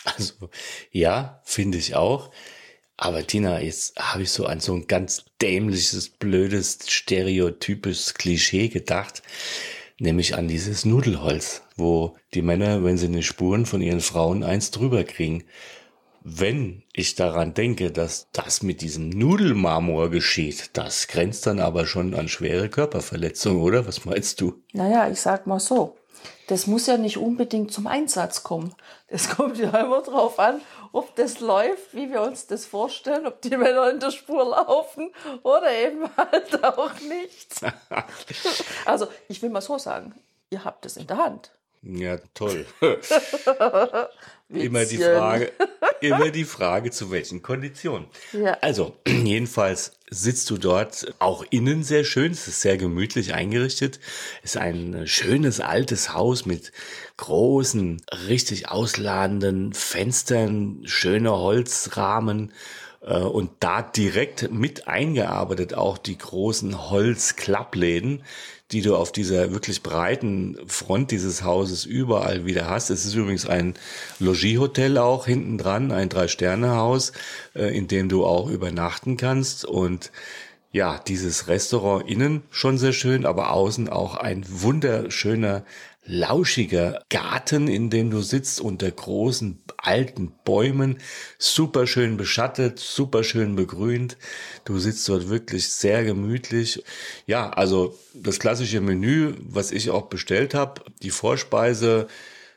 Also, 0.03 0.49
ja, 0.91 1.41
finde 1.43 1.77
ich 1.77 1.95
auch. 1.95 2.31
Aber 2.97 3.25
Tina, 3.25 3.61
jetzt 3.61 3.97
habe 3.99 4.23
ich 4.23 4.31
so 4.31 4.45
an 4.45 4.59
so 4.59 4.73
ein 4.73 4.87
ganz 4.87 5.25
dämliches, 5.41 6.09
blödes, 6.09 6.79
stereotypisches 6.87 8.13
Klischee 8.13 8.67
gedacht. 8.69 9.23
nämlich 10.01 10.35
an 10.35 10.47
dieses 10.47 10.83
Nudelholz, 10.83 11.61
wo 11.77 12.17
die 12.33 12.41
Männer, 12.41 12.83
wenn 12.83 12.97
sie 12.97 13.05
eine 13.05 13.23
Spuren 13.23 13.65
von 13.65 13.81
ihren 13.81 14.01
Frauen 14.01 14.43
eins 14.43 14.71
drüber 14.71 15.03
kriegen. 15.03 15.43
Wenn 16.23 16.83
ich 16.93 17.15
daran 17.15 17.55
denke, 17.55 17.91
dass 17.91 18.27
das 18.31 18.61
mit 18.61 18.81
diesem 18.81 19.09
Nudelmarmor 19.09 20.11
geschieht, 20.11 20.69
das 20.77 21.07
grenzt 21.07 21.47
dann 21.47 21.59
aber 21.59 21.87
schon 21.87 22.13
an 22.13 22.27
schwere 22.27 22.69
Körperverletzungen, 22.69 23.59
oder? 23.59 23.87
Was 23.87 24.05
meinst 24.05 24.39
du? 24.39 24.61
Naja, 24.71 25.09
ich 25.09 25.19
sag 25.19 25.47
mal 25.47 25.59
so. 25.59 25.97
Das 26.45 26.67
muss 26.67 26.85
ja 26.85 26.97
nicht 26.97 27.17
unbedingt 27.17 27.71
zum 27.71 27.87
Einsatz 27.87 28.43
kommen. 28.43 28.75
Das 29.07 29.29
kommt 29.29 29.57
ja 29.57 29.69
immer 29.69 30.01
drauf 30.01 30.37
an, 30.37 30.61
ob 30.91 31.15
das 31.15 31.39
läuft, 31.39 31.95
wie 31.95 32.11
wir 32.11 32.21
uns 32.21 32.45
das 32.45 32.65
vorstellen, 32.65 33.25
ob 33.25 33.41
die 33.41 33.57
Männer 33.57 33.89
in 33.89 33.99
der 33.99 34.11
Spur 34.11 34.45
laufen 34.45 35.11
oder 35.41 35.71
eben 35.73 36.07
halt 36.17 36.63
auch 36.63 36.93
nicht. 36.99 37.55
Also, 38.85 39.07
ich 39.27 39.41
will 39.41 39.49
mal 39.49 39.61
so 39.61 39.77
sagen, 39.77 40.13
ihr 40.49 40.65
habt 40.65 40.85
es 40.85 40.97
in 40.97 41.07
der 41.07 41.17
Hand. 41.17 41.51
Ja, 41.83 42.17
toll. 42.35 42.65
immer 44.49 44.85
die. 44.85 44.97
Frage, 44.97 45.51
immer 46.01 46.29
die 46.29 46.43
Frage, 46.45 46.91
zu 46.91 47.09
welchen 47.09 47.41
Konditionen. 47.41 48.07
Ja. 48.33 48.57
Also, 48.61 48.95
jedenfalls 49.07 49.93
sitzt 50.09 50.49
du 50.51 50.57
dort 50.57 51.13
auch 51.19 51.43
innen 51.49 51.83
sehr 51.83 52.03
schön. 52.03 52.33
Es 52.33 52.47
ist 52.47 52.61
sehr 52.61 52.77
gemütlich 52.77 53.33
eingerichtet. 53.33 53.99
Es 54.43 54.51
ist 54.55 54.61
ein 54.61 55.07
schönes 55.07 55.59
altes 55.59 56.13
Haus 56.13 56.45
mit 56.45 56.71
großen, 57.17 58.01
richtig 58.27 58.69
ausladenden 58.69 59.73
Fenstern, 59.73 60.81
schöner 60.85 61.37
Holzrahmen. 61.39 62.51
äh, 63.01 63.17
Und 63.17 63.51
da 63.59 63.81
direkt 63.81 64.51
mit 64.51 64.87
eingearbeitet 64.87 65.73
auch 65.73 65.97
die 65.97 66.17
großen 66.17 66.89
Holzklappläden, 66.91 68.23
die 68.71 68.81
du 68.81 68.95
auf 68.95 69.11
dieser 69.11 69.51
wirklich 69.51 69.83
breiten 69.83 70.57
Front 70.65 71.11
dieses 71.11 71.43
Hauses 71.43 71.85
überall 71.85 72.45
wieder 72.45 72.69
hast. 72.69 72.89
Es 72.89 73.05
ist 73.05 73.15
übrigens 73.15 73.45
ein 73.45 73.73
Logiehotel 74.19 74.97
auch 74.97 75.25
hinten 75.25 75.57
dran, 75.57 75.91
ein 75.91 76.09
Drei-Sterne-Haus, 76.09 77.11
äh, 77.53 77.75
in 77.75 77.87
dem 77.87 78.09
du 78.09 78.25
auch 78.25 78.49
übernachten 78.49 79.17
kannst. 79.17 79.65
Und 79.65 80.11
ja, 80.71 80.99
dieses 80.99 81.47
Restaurant 81.49 82.09
innen 82.09 82.43
schon 82.49 82.77
sehr 82.77 82.93
schön, 82.93 83.25
aber 83.25 83.51
außen 83.51 83.89
auch 83.89 84.15
ein 84.15 84.45
wunderschöner, 84.47 85.63
lauschiger 86.03 87.03
Garten, 87.09 87.67
in 87.67 87.89
dem 87.89 88.09
du 88.09 88.21
sitzt 88.21 88.59
unter 88.59 88.89
großen 88.89 89.61
alten 89.77 90.33
Bäumen, 90.43 90.97
super 91.37 91.85
schön 91.85 92.17
beschattet, 92.17 92.79
super 92.79 93.23
schön 93.23 93.55
begrünt. 93.55 94.17
Du 94.65 94.79
sitzt 94.79 95.07
dort 95.09 95.29
wirklich 95.29 95.69
sehr 95.69 96.03
gemütlich. 96.03 96.83
Ja, 97.27 97.51
also 97.51 97.97
das 98.13 98.39
klassische 98.39 98.81
Menü, 98.81 99.35
was 99.41 99.71
ich 99.71 99.89
auch 99.89 100.07
bestellt 100.07 100.53
habe, 100.53 100.81
die 101.01 101.11
Vorspeise 101.11 102.07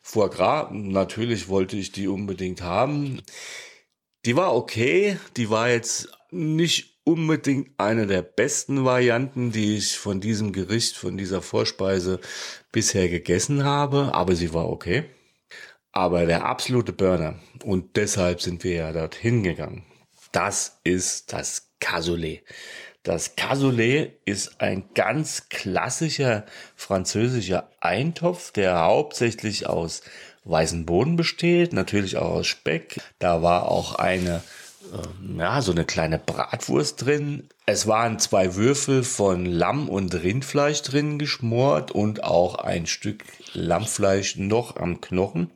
Foie 0.03 0.29
Gras, 0.29 0.69
natürlich 0.71 1.49
wollte 1.49 1.77
ich 1.77 1.93
die 1.93 2.09
unbedingt 2.09 2.61
haben. 2.61 3.23
Die 4.27 4.37
war 4.37 4.55
okay, 4.55 5.19
die 5.37 5.49
war 5.49 5.71
jetzt 5.71 6.09
nicht 6.31 7.01
unbedingt 7.05 7.71
eine 7.79 8.07
der 8.07 8.23
besten 8.23 8.85
Varianten, 8.85 9.53
die 9.53 9.77
ich 9.77 9.99
von 9.99 10.21
diesem 10.21 10.53
Gericht, 10.53 10.97
von 10.97 11.17
dieser 11.17 11.43
Vorspeise 11.43 12.21
bisher 12.75 13.09
gegessen 13.09 13.65
habe, 13.65 14.13
aber 14.15 14.35
sie 14.35 14.53
war 14.53 14.69
okay. 14.69 15.05
Aber 15.93 16.27
der 16.27 16.45
absolute 16.45 16.93
Burner, 16.93 17.37
und 17.63 17.95
deshalb 17.95 18.43
sind 18.43 18.65
wir 18.65 18.75
ja 18.75 18.93
dorthin 18.93 19.45
gegangen, 19.45 19.87
das 20.33 20.81
ist 20.83 21.33
das 21.33 21.71
Cassoulet. 21.79 22.43
Das 23.05 23.37
Cassoulet 23.37 24.19
ist 24.25 24.61
ein 24.61 24.89
ganz 24.95 25.49
klassischer 25.51 26.47
französischer 26.75 27.71
Eintopf, 27.81 28.51
der 28.51 28.81
hauptsächlich 28.81 29.69
aus 29.69 30.03
weißen 30.43 30.85
Bohnen 30.85 31.15
besteht, 31.15 31.73
natürlich 31.73 32.17
auch 32.17 32.33
aus 32.33 32.49
Speck. 32.49 33.01
Da 33.21 33.41
war 33.41 33.69
auch 33.69 33.95
eine 33.95 34.43
ähm, 34.93 35.39
ja, 35.39 35.61
so 35.63 35.73
eine 35.73 35.85
kleine 35.85 36.19
Bratwurst 36.19 37.05
drin. 37.05 37.49
Es 37.67 37.87
waren 37.87 38.19
zwei 38.19 38.55
Würfel 38.55 39.03
von 39.03 39.47
Lamm 39.47 39.89
und 39.89 40.15
Rindfleisch 40.15 40.83
drin 40.83 41.19
geschmort 41.19 41.91
und 41.93 42.25
auch 42.25 42.57
ein 42.57 42.87
Stück 42.87 43.25
Lammfleisch 43.53 44.37
noch 44.37 44.77
am 44.77 45.01
Knochen. 45.01 45.51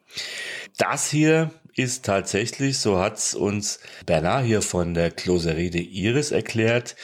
Das 0.76 1.10
hier 1.10 1.50
ist 1.74 2.04
tatsächlich, 2.04 2.78
so 2.78 2.98
hat's 2.98 3.34
uns 3.34 3.78
Bernard 4.06 4.44
hier 4.44 4.62
von 4.62 4.94
der 4.94 5.10
Closerie 5.10 5.70
de 5.70 5.82
Iris 5.82 6.32
erklärt, 6.32 6.96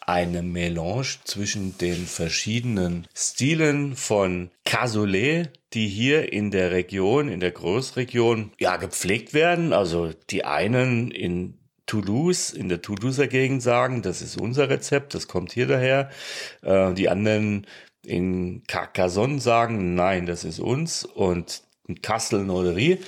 eine 0.00 0.42
Melange 0.42 1.06
zwischen 1.24 1.78
den 1.78 2.06
verschiedenen 2.06 3.06
Stilen 3.14 3.94
von 3.94 4.50
Cassoulet, 4.64 5.50
die 5.72 5.86
hier 5.86 6.32
in 6.32 6.50
der 6.50 6.72
Region, 6.72 7.28
in 7.28 7.38
der 7.38 7.52
Großregion, 7.52 8.52
ja, 8.58 8.76
gepflegt 8.76 9.34
werden. 9.34 9.72
Also 9.72 10.12
die 10.30 10.44
einen 10.44 11.12
in 11.12 11.59
Toulouse, 11.90 12.50
in 12.50 12.68
der 12.68 12.82
Toulouser 12.82 13.26
Gegend 13.26 13.64
sagen, 13.64 14.00
das 14.02 14.22
ist 14.22 14.40
unser 14.40 14.68
Rezept, 14.70 15.12
das 15.12 15.26
kommt 15.26 15.50
hier 15.50 15.66
daher. 15.66 16.08
Äh, 16.62 16.94
die 16.94 17.08
anderen 17.08 17.66
in 18.06 18.62
Carcassonne 18.68 19.40
sagen, 19.40 19.96
nein, 19.96 20.24
das 20.24 20.44
ist 20.44 20.60
uns. 20.60 21.04
Und 21.04 21.64
in 21.88 22.00
Kassel-Noderie, 22.00 22.98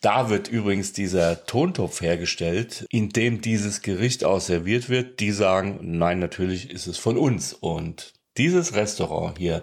da 0.00 0.30
wird 0.30 0.48
übrigens 0.48 0.92
dieser 0.92 1.46
Tontopf 1.46 2.00
hergestellt, 2.00 2.86
in 2.90 3.10
dem 3.10 3.40
dieses 3.40 3.82
Gericht 3.82 4.24
auch 4.24 4.40
serviert 4.40 4.88
wird. 4.88 5.20
Die 5.20 5.30
sagen, 5.30 5.78
nein, 5.82 6.18
natürlich 6.18 6.70
ist 6.70 6.88
es 6.88 6.98
von 6.98 7.16
uns. 7.16 7.52
Und 7.52 8.14
dieses 8.36 8.74
Restaurant 8.74 9.38
hier 9.38 9.62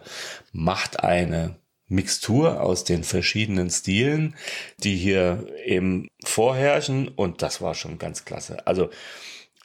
macht 0.54 1.04
eine 1.04 1.58
Mixtur 1.92 2.62
aus 2.62 2.84
den 2.84 3.04
verschiedenen 3.04 3.70
Stilen, 3.70 4.36
die 4.80 4.96
hier 4.96 5.46
eben 5.66 6.08
vorherrschen. 6.24 7.10
Und 7.10 7.42
das 7.42 7.62
war 7.62 7.76
schon 7.76 7.98
ganz 7.98 8.26
klasse. 8.26 8.66
Also 8.66 8.90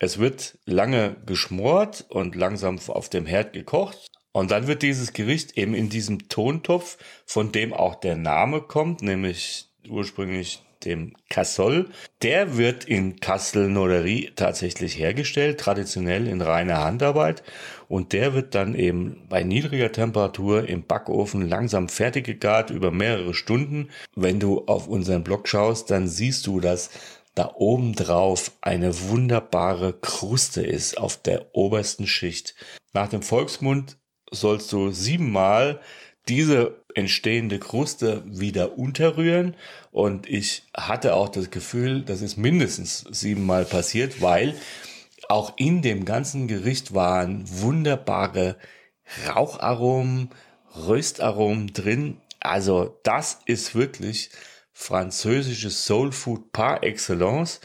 es 0.01 0.19
wird 0.19 0.59
lange 0.67 1.17
geschmort 1.25 2.05
und 2.09 2.35
langsam 2.35 2.79
auf 2.89 3.09
dem 3.09 3.27
Herd 3.27 3.53
gekocht. 3.53 4.11
Und 4.33 4.51
dann 4.51 4.67
wird 4.67 4.83
dieses 4.83 5.15
Gericht 5.15 5.57
eben 5.57 5.73
in 5.73 5.89
diesem 5.89 6.29
Tontopf, 6.29 6.99
von 7.25 7.53
dem 7.53 7.73
auch 7.73 7.95
der 7.95 8.17
Name 8.17 8.61
kommt, 8.61 9.01
nämlich 9.01 9.71
ursprünglich 9.89 10.66
dem 10.85 11.15
Cassol. 11.29 11.89
Der 12.23 12.57
wird 12.57 12.85
in 12.85 13.21
Kassel-Noderie 13.21 14.33
tatsächlich 14.37 14.99
hergestellt, 14.99 15.59
traditionell 15.59 16.27
in 16.27 16.41
reiner 16.41 16.83
Handarbeit. 16.83 17.43
Und 17.89 18.13
der 18.13 18.35
wird 18.35 18.55
dann 18.55 18.75
eben 18.75 19.27
bei 19.29 19.43
niedriger 19.43 19.93
Temperatur 19.93 20.69
im 20.69 20.85
Backofen 20.85 21.49
langsam 21.49 21.89
fertig 21.89 22.27
gegart 22.27 22.71
über 22.71 22.91
mehrere 22.91 23.35
Stunden. 23.35 23.91
Wenn 24.15 24.41
du 24.41 24.67
auf 24.67 24.89
unseren 24.89 25.25
Blog 25.25 25.49
schaust, 25.49 25.91
dann 25.91 26.09
siehst 26.09 26.47
du, 26.47 26.61
dass 26.61 26.91
da 27.35 27.53
oben 27.55 27.95
drauf 27.95 28.53
eine 28.63 29.09
wunderbare 29.09 29.93
Kruste 29.93 30.63
ist 30.63 30.99
auf 30.99 31.17
der 31.19 31.55
obersten 31.55 32.07
Schicht. 32.07 32.55
Nach 32.93 33.09
dem 33.09 33.23
Volksmund 33.23 33.99
sollst 34.31 34.73
du 34.73 34.91
siebenmal 34.91 35.81
diese 36.29 36.83
entstehende 36.95 37.59
Kruste 37.59 38.23
wieder 38.27 38.79
unterrühren. 38.79 39.55
Und 39.93 40.29
ich 40.29 40.65
hatte 40.75 41.15
auch 41.15 41.29
das 41.29 41.51
Gefühl, 41.51 42.03
das 42.03 42.23
ist 42.23 42.37
mindestens 42.37 43.05
siebenmal 43.11 43.65
passiert, 43.65 44.21
weil 44.23 44.55
auch 45.29 45.55
in 45.57 45.83
dem 45.83 46.05
ganzen 46.05 46.49
Gericht 46.49 46.95
waren 46.95 47.45
wunderbare 47.49 48.57
Raucharomen, 49.29 50.31
Röstaromen 50.75 51.73
drin. 51.73 52.21
Also 52.41 52.99
das 53.03 53.41
ist 53.47 53.75
wirklich 53.75 54.31
französisches 54.73 55.85
Soul 55.85 56.13
Food 56.13 56.53
par 56.53 56.83
excellence. 56.83 57.61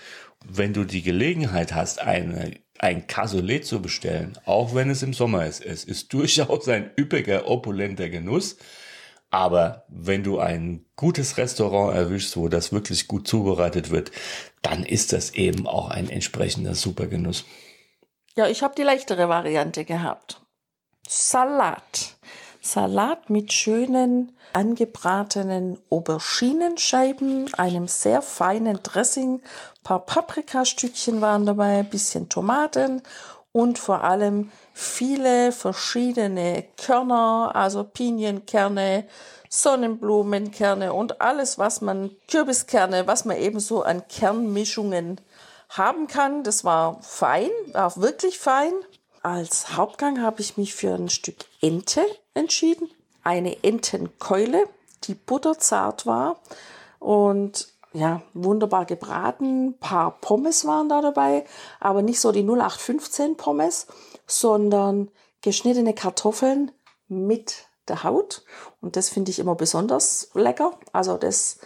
Wenn 0.48 0.74
du 0.74 0.86
die 0.86 1.04
Gelegenheit 1.04 1.74
hast, 1.74 2.02
eine, 2.02 2.54
ein 2.82 3.06
Cassoulet 3.06 3.64
zu 3.64 3.80
bestellen, 3.80 4.38
auch 4.46 4.74
wenn 4.74 4.90
es 4.90 5.04
im 5.04 5.14
Sommer 5.14 5.46
ist, 5.46 5.64
es 5.64 5.84
ist 5.84 6.12
durchaus 6.14 6.68
ein 6.68 6.90
üppiger, 6.98 7.48
opulenter 7.48 8.10
Genuss. 8.10 8.58
Aber 9.30 9.86
wenn 9.88 10.24
du 10.24 10.40
ein 10.40 10.86
gutes 10.96 11.38
Restaurant 11.38 11.96
erwischst, 11.96 12.36
wo 12.36 12.50
das 12.50 12.74
wirklich 12.74 13.08
gut 13.08 13.28
zubereitet 13.28 13.92
wird, 13.92 14.12
dann 14.64 14.84
ist 14.84 15.14
das 15.14 15.36
eben 15.36 15.68
auch 15.68 15.90
ein 15.90 16.10
entsprechender 16.10 16.74
Supergenuss. 16.74 17.46
Ja, 18.36 18.48
ich 18.48 18.64
habe 18.64 18.74
die 18.76 18.82
leichtere 18.82 19.30
Variante 19.30 19.86
gehabt. 19.86 20.42
Salat. 21.08 22.18
Salat 22.62 23.30
mit 23.30 23.54
schönen 23.54 24.38
angebratenen 24.54 25.80
Auberginenscheiben, 25.90 27.54
einem 27.56 27.88
sehr 27.88 28.22
feinen 28.22 28.82
Dressing, 28.84 29.42
paar 29.84 30.06
Paprikastückchen 30.06 31.22
waren 31.22 31.46
dabei, 31.46 31.80
ein 31.80 31.90
bisschen 31.90 32.30
Tomaten 32.30 33.02
und 33.52 33.80
vor 33.80 34.04
allem 34.04 34.52
viele 34.74 35.52
verschiedene 35.52 36.66
Körner, 36.78 37.52
also 37.54 37.84
Pinienkerne, 37.84 39.06
Sonnenblumenkerne 39.50 40.94
und 40.94 41.20
alles, 41.20 41.58
was 41.58 41.82
man, 41.82 42.12
Kürbiskerne, 42.30 43.08
was 43.08 43.26
man 43.26 43.38
eben 43.38 43.60
so 43.60 43.84
an 43.84 44.08
Kernmischungen 44.08 45.20
haben 45.70 46.08
kann. 46.08 46.44
Das 46.44 46.64
war 46.64 47.02
fein, 47.02 47.50
war 47.74 47.96
wirklich 47.98 48.40
fein. 48.40 48.72
Als 49.22 49.76
Hauptgang 49.76 50.22
habe 50.22 50.42
ich 50.42 50.58
mich 50.58 50.74
für 50.74 50.94
ein 50.96 51.10
Stück 51.10 51.36
Ente 51.62 52.06
entschieden. 52.34 52.90
Eine 53.24 53.64
Entenkeule, 53.64 54.68
die 55.04 55.16
butterzart 55.16 56.06
war 56.06 56.40
und 57.00 57.68
ja, 57.94 58.22
wunderbar 58.34 58.86
gebraten. 58.86 59.68
Ein 59.68 59.78
paar 59.80 60.12
Pommes 60.22 60.66
waren 60.66 60.88
da 60.88 61.02
dabei, 61.02 61.46
aber 61.80 62.02
nicht 62.02 62.22
so 62.22 62.32
die 62.32 62.44
0815 62.44 63.36
Pommes, 63.36 63.88
sondern 64.28 65.10
geschnittene 65.42 65.94
Kartoffeln 65.94 66.72
mit 67.10 67.66
der 67.88 68.04
Haut. 68.04 68.44
Und 68.80 68.96
das 68.96 69.10
finde 69.10 69.32
ich 69.32 69.40
immer 69.40 69.56
besonders 69.56 70.30
lecker. 70.34 70.72
Also 70.94 71.18
das 71.18 71.60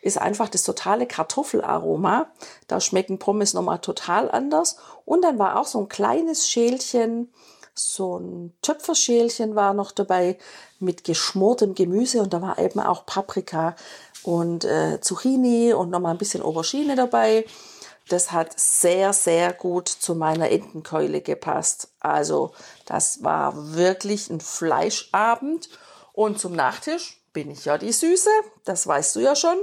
ist 0.00 0.18
einfach 0.18 0.48
das 0.48 0.62
totale 0.64 1.06
Kartoffelaroma. 1.06 2.26
Da 2.68 2.80
schmecken 2.80 3.18
Pommes 3.18 3.54
nochmal 3.54 3.78
total 3.78 4.30
anders. 4.30 4.76
Und 5.04 5.22
dann 5.22 5.38
war 5.38 5.58
auch 5.58 5.66
so 5.66 5.80
ein 5.80 5.88
kleines 5.88 6.48
Schälchen, 6.48 7.32
so 7.74 8.18
ein 8.18 8.54
Töpferschälchen 8.62 9.54
war 9.54 9.74
noch 9.74 9.90
dabei 9.92 10.38
mit 10.78 11.04
geschmortem 11.04 11.74
Gemüse 11.74 12.20
und 12.20 12.32
da 12.32 12.40
war 12.40 12.58
eben 12.58 12.80
auch 12.80 13.06
Paprika 13.06 13.74
und 14.22 14.64
äh, 14.64 15.00
Zucchini 15.00 15.72
und 15.72 15.90
nochmal 15.90 16.12
ein 16.12 16.18
bisschen 16.18 16.42
Aubergine 16.42 16.96
dabei. 16.96 17.44
Das 18.08 18.32
hat 18.32 18.58
sehr, 18.58 19.12
sehr 19.12 19.52
gut 19.52 19.88
zu 19.88 20.14
meiner 20.14 20.50
Entenkeule 20.50 21.22
gepasst. 21.22 21.88
Also 22.00 22.52
das 22.84 23.22
war 23.22 23.74
wirklich 23.74 24.28
ein 24.28 24.40
Fleischabend. 24.40 25.70
Und 26.12 26.38
zum 26.38 26.52
Nachtisch 26.52 27.20
bin 27.32 27.50
ich 27.50 27.64
ja 27.64 27.78
die 27.78 27.92
Süße, 27.92 28.30
das 28.64 28.86
weißt 28.86 29.16
du 29.16 29.20
ja 29.20 29.34
schon, 29.34 29.56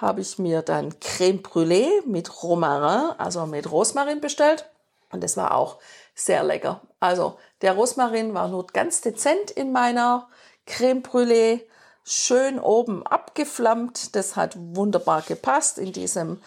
habe 0.00 0.20
ich 0.20 0.38
mir 0.38 0.62
dann 0.62 0.98
Creme 1.00 1.42
Brûlée 1.42 1.90
mit 2.06 2.42
Romarin, 2.42 3.14
also 3.18 3.44
mit 3.46 3.70
Rosmarin 3.70 4.20
bestellt. 4.20 4.70
Und 5.10 5.22
das 5.22 5.36
war 5.36 5.54
auch 5.54 5.78
sehr 6.14 6.42
lecker. 6.44 6.82
Also 7.00 7.38
der 7.62 7.72
Rosmarin 7.72 8.34
war 8.34 8.48
nur 8.48 8.66
ganz 8.66 9.00
dezent 9.00 9.50
in 9.50 9.72
meiner 9.72 10.28
Creme 10.66 11.02
Brûlée 11.02 11.60
schön 12.04 12.58
oben 12.58 13.06
abgeflammt. 13.06 14.14
Das 14.16 14.36
hat 14.36 14.56
wunderbar 14.56 15.22
gepasst 15.22 15.78
in 15.78 15.92
diesem 15.92 16.40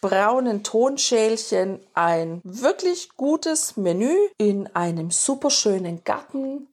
braunen 0.00 0.62
Tonschälchen. 0.62 1.80
Ein 1.94 2.40
wirklich 2.44 3.10
gutes 3.16 3.76
Menü 3.76 4.14
in 4.38 4.66
einem 4.74 5.10
superschönen 5.10 6.04
Garten. 6.04 6.68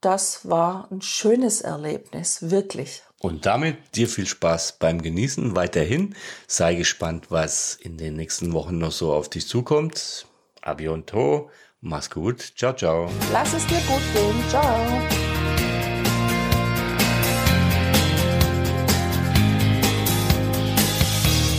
Das 0.00 0.48
war 0.48 0.88
ein 0.90 1.02
schönes 1.02 1.60
Erlebnis, 1.60 2.50
wirklich. 2.50 3.02
Und 3.18 3.44
damit 3.44 3.76
dir 3.96 4.08
viel 4.08 4.26
Spaß 4.26 4.78
beim 4.78 5.02
Genießen 5.02 5.54
weiterhin. 5.54 6.16
Sei 6.46 6.74
gespannt, 6.74 7.26
was 7.30 7.74
in 7.74 7.98
den 7.98 8.16
nächsten 8.16 8.54
Wochen 8.54 8.78
noch 8.78 8.92
so 8.92 9.12
auf 9.12 9.28
dich 9.28 9.46
zukommt. 9.46 10.26
Abiento, 10.62 11.50
mach's 11.80 12.10
gut, 12.10 12.40
ciao, 12.56 12.72
ciao. 12.72 13.10
Lass 13.32 13.52
es 13.54 13.66
dir 13.66 13.80
gut 13.88 14.02
gehen, 14.14 14.36
ciao. 14.48 14.86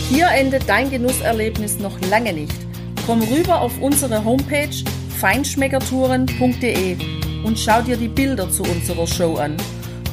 Hier 0.08 0.28
endet 0.28 0.68
dein 0.68 0.90
Genusserlebnis 0.90 1.78
noch 1.78 1.98
lange 2.10 2.32
nicht. 2.32 2.54
Komm 3.06 3.22
rüber 3.22 3.60
auf 3.60 3.80
unsere 3.80 4.24
Homepage 4.24 4.84
feinschmeckertouren.de 5.20 6.96
und 7.44 7.58
schau 7.58 7.80
dir 7.80 7.96
die 7.96 8.08
Bilder 8.08 8.50
zu 8.50 8.62
unserer 8.62 9.06
Show 9.06 9.36
an. 9.36 9.56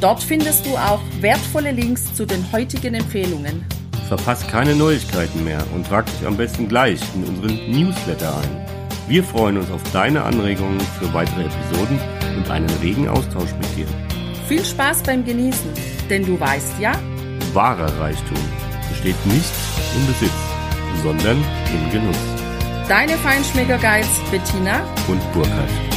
Dort 0.02 0.24
findest 0.24 0.66
du 0.66 0.78
auch 0.78 1.02
wertvolle 1.20 1.72
Links 1.72 2.14
zu 2.14 2.26
den 2.26 2.50
heutigen 2.52 2.94
Empfehlungen. 2.94 3.66
Verpasst 4.08 4.48
keine 4.48 4.74
Neuigkeiten 4.74 5.44
mehr 5.44 5.64
und 5.76 5.86
trag 5.86 6.06
dich 6.06 6.26
am 6.26 6.38
besten 6.38 6.68
gleich 6.68 7.02
in 7.14 7.26
unseren 7.26 7.72
Newsletter 7.72 8.34
ein. 8.38 8.69
Wir 9.10 9.24
freuen 9.24 9.58
uns 9.58 9.72
auf 9.72 9.82
deine 9.92 10.22
Anregungen 10.22 10.80
für 10.80 11.12
weitere 11.16 11.46
Episoden 11.46 12.00
und 12.38 12.48
einen 12.52 12.70
regen 12.80 13.10
Austausch 13.10 13.52
mit 13.60 13.76
dir. 13.76 13.88
Viel 14.48 14.64
Spaß 14.64 15.02
beim 15.02 15.26
Genießen, 15.26 15.72
denn 16.12 16.24
du 16.24 16.40
weißt 16.40 16.80
ja, 16.80 16.92
Wahrer 17.54 17.92
Reichtum 18.00 18.38
besteht 18.88 19.16
nicht 19.26 19.52
im 19.96 20.06
Besitz, 20.06 20.32
sondern 21.02 21.44
im 21.74 21.92
Genuss. 21.92 22.18
deine 22.88 23.14
Feinschmecker-Guides 23.14 24.22
Bettina 24.30 24.82
Und 25.08 25.34
Burkhard. 25.34 25.89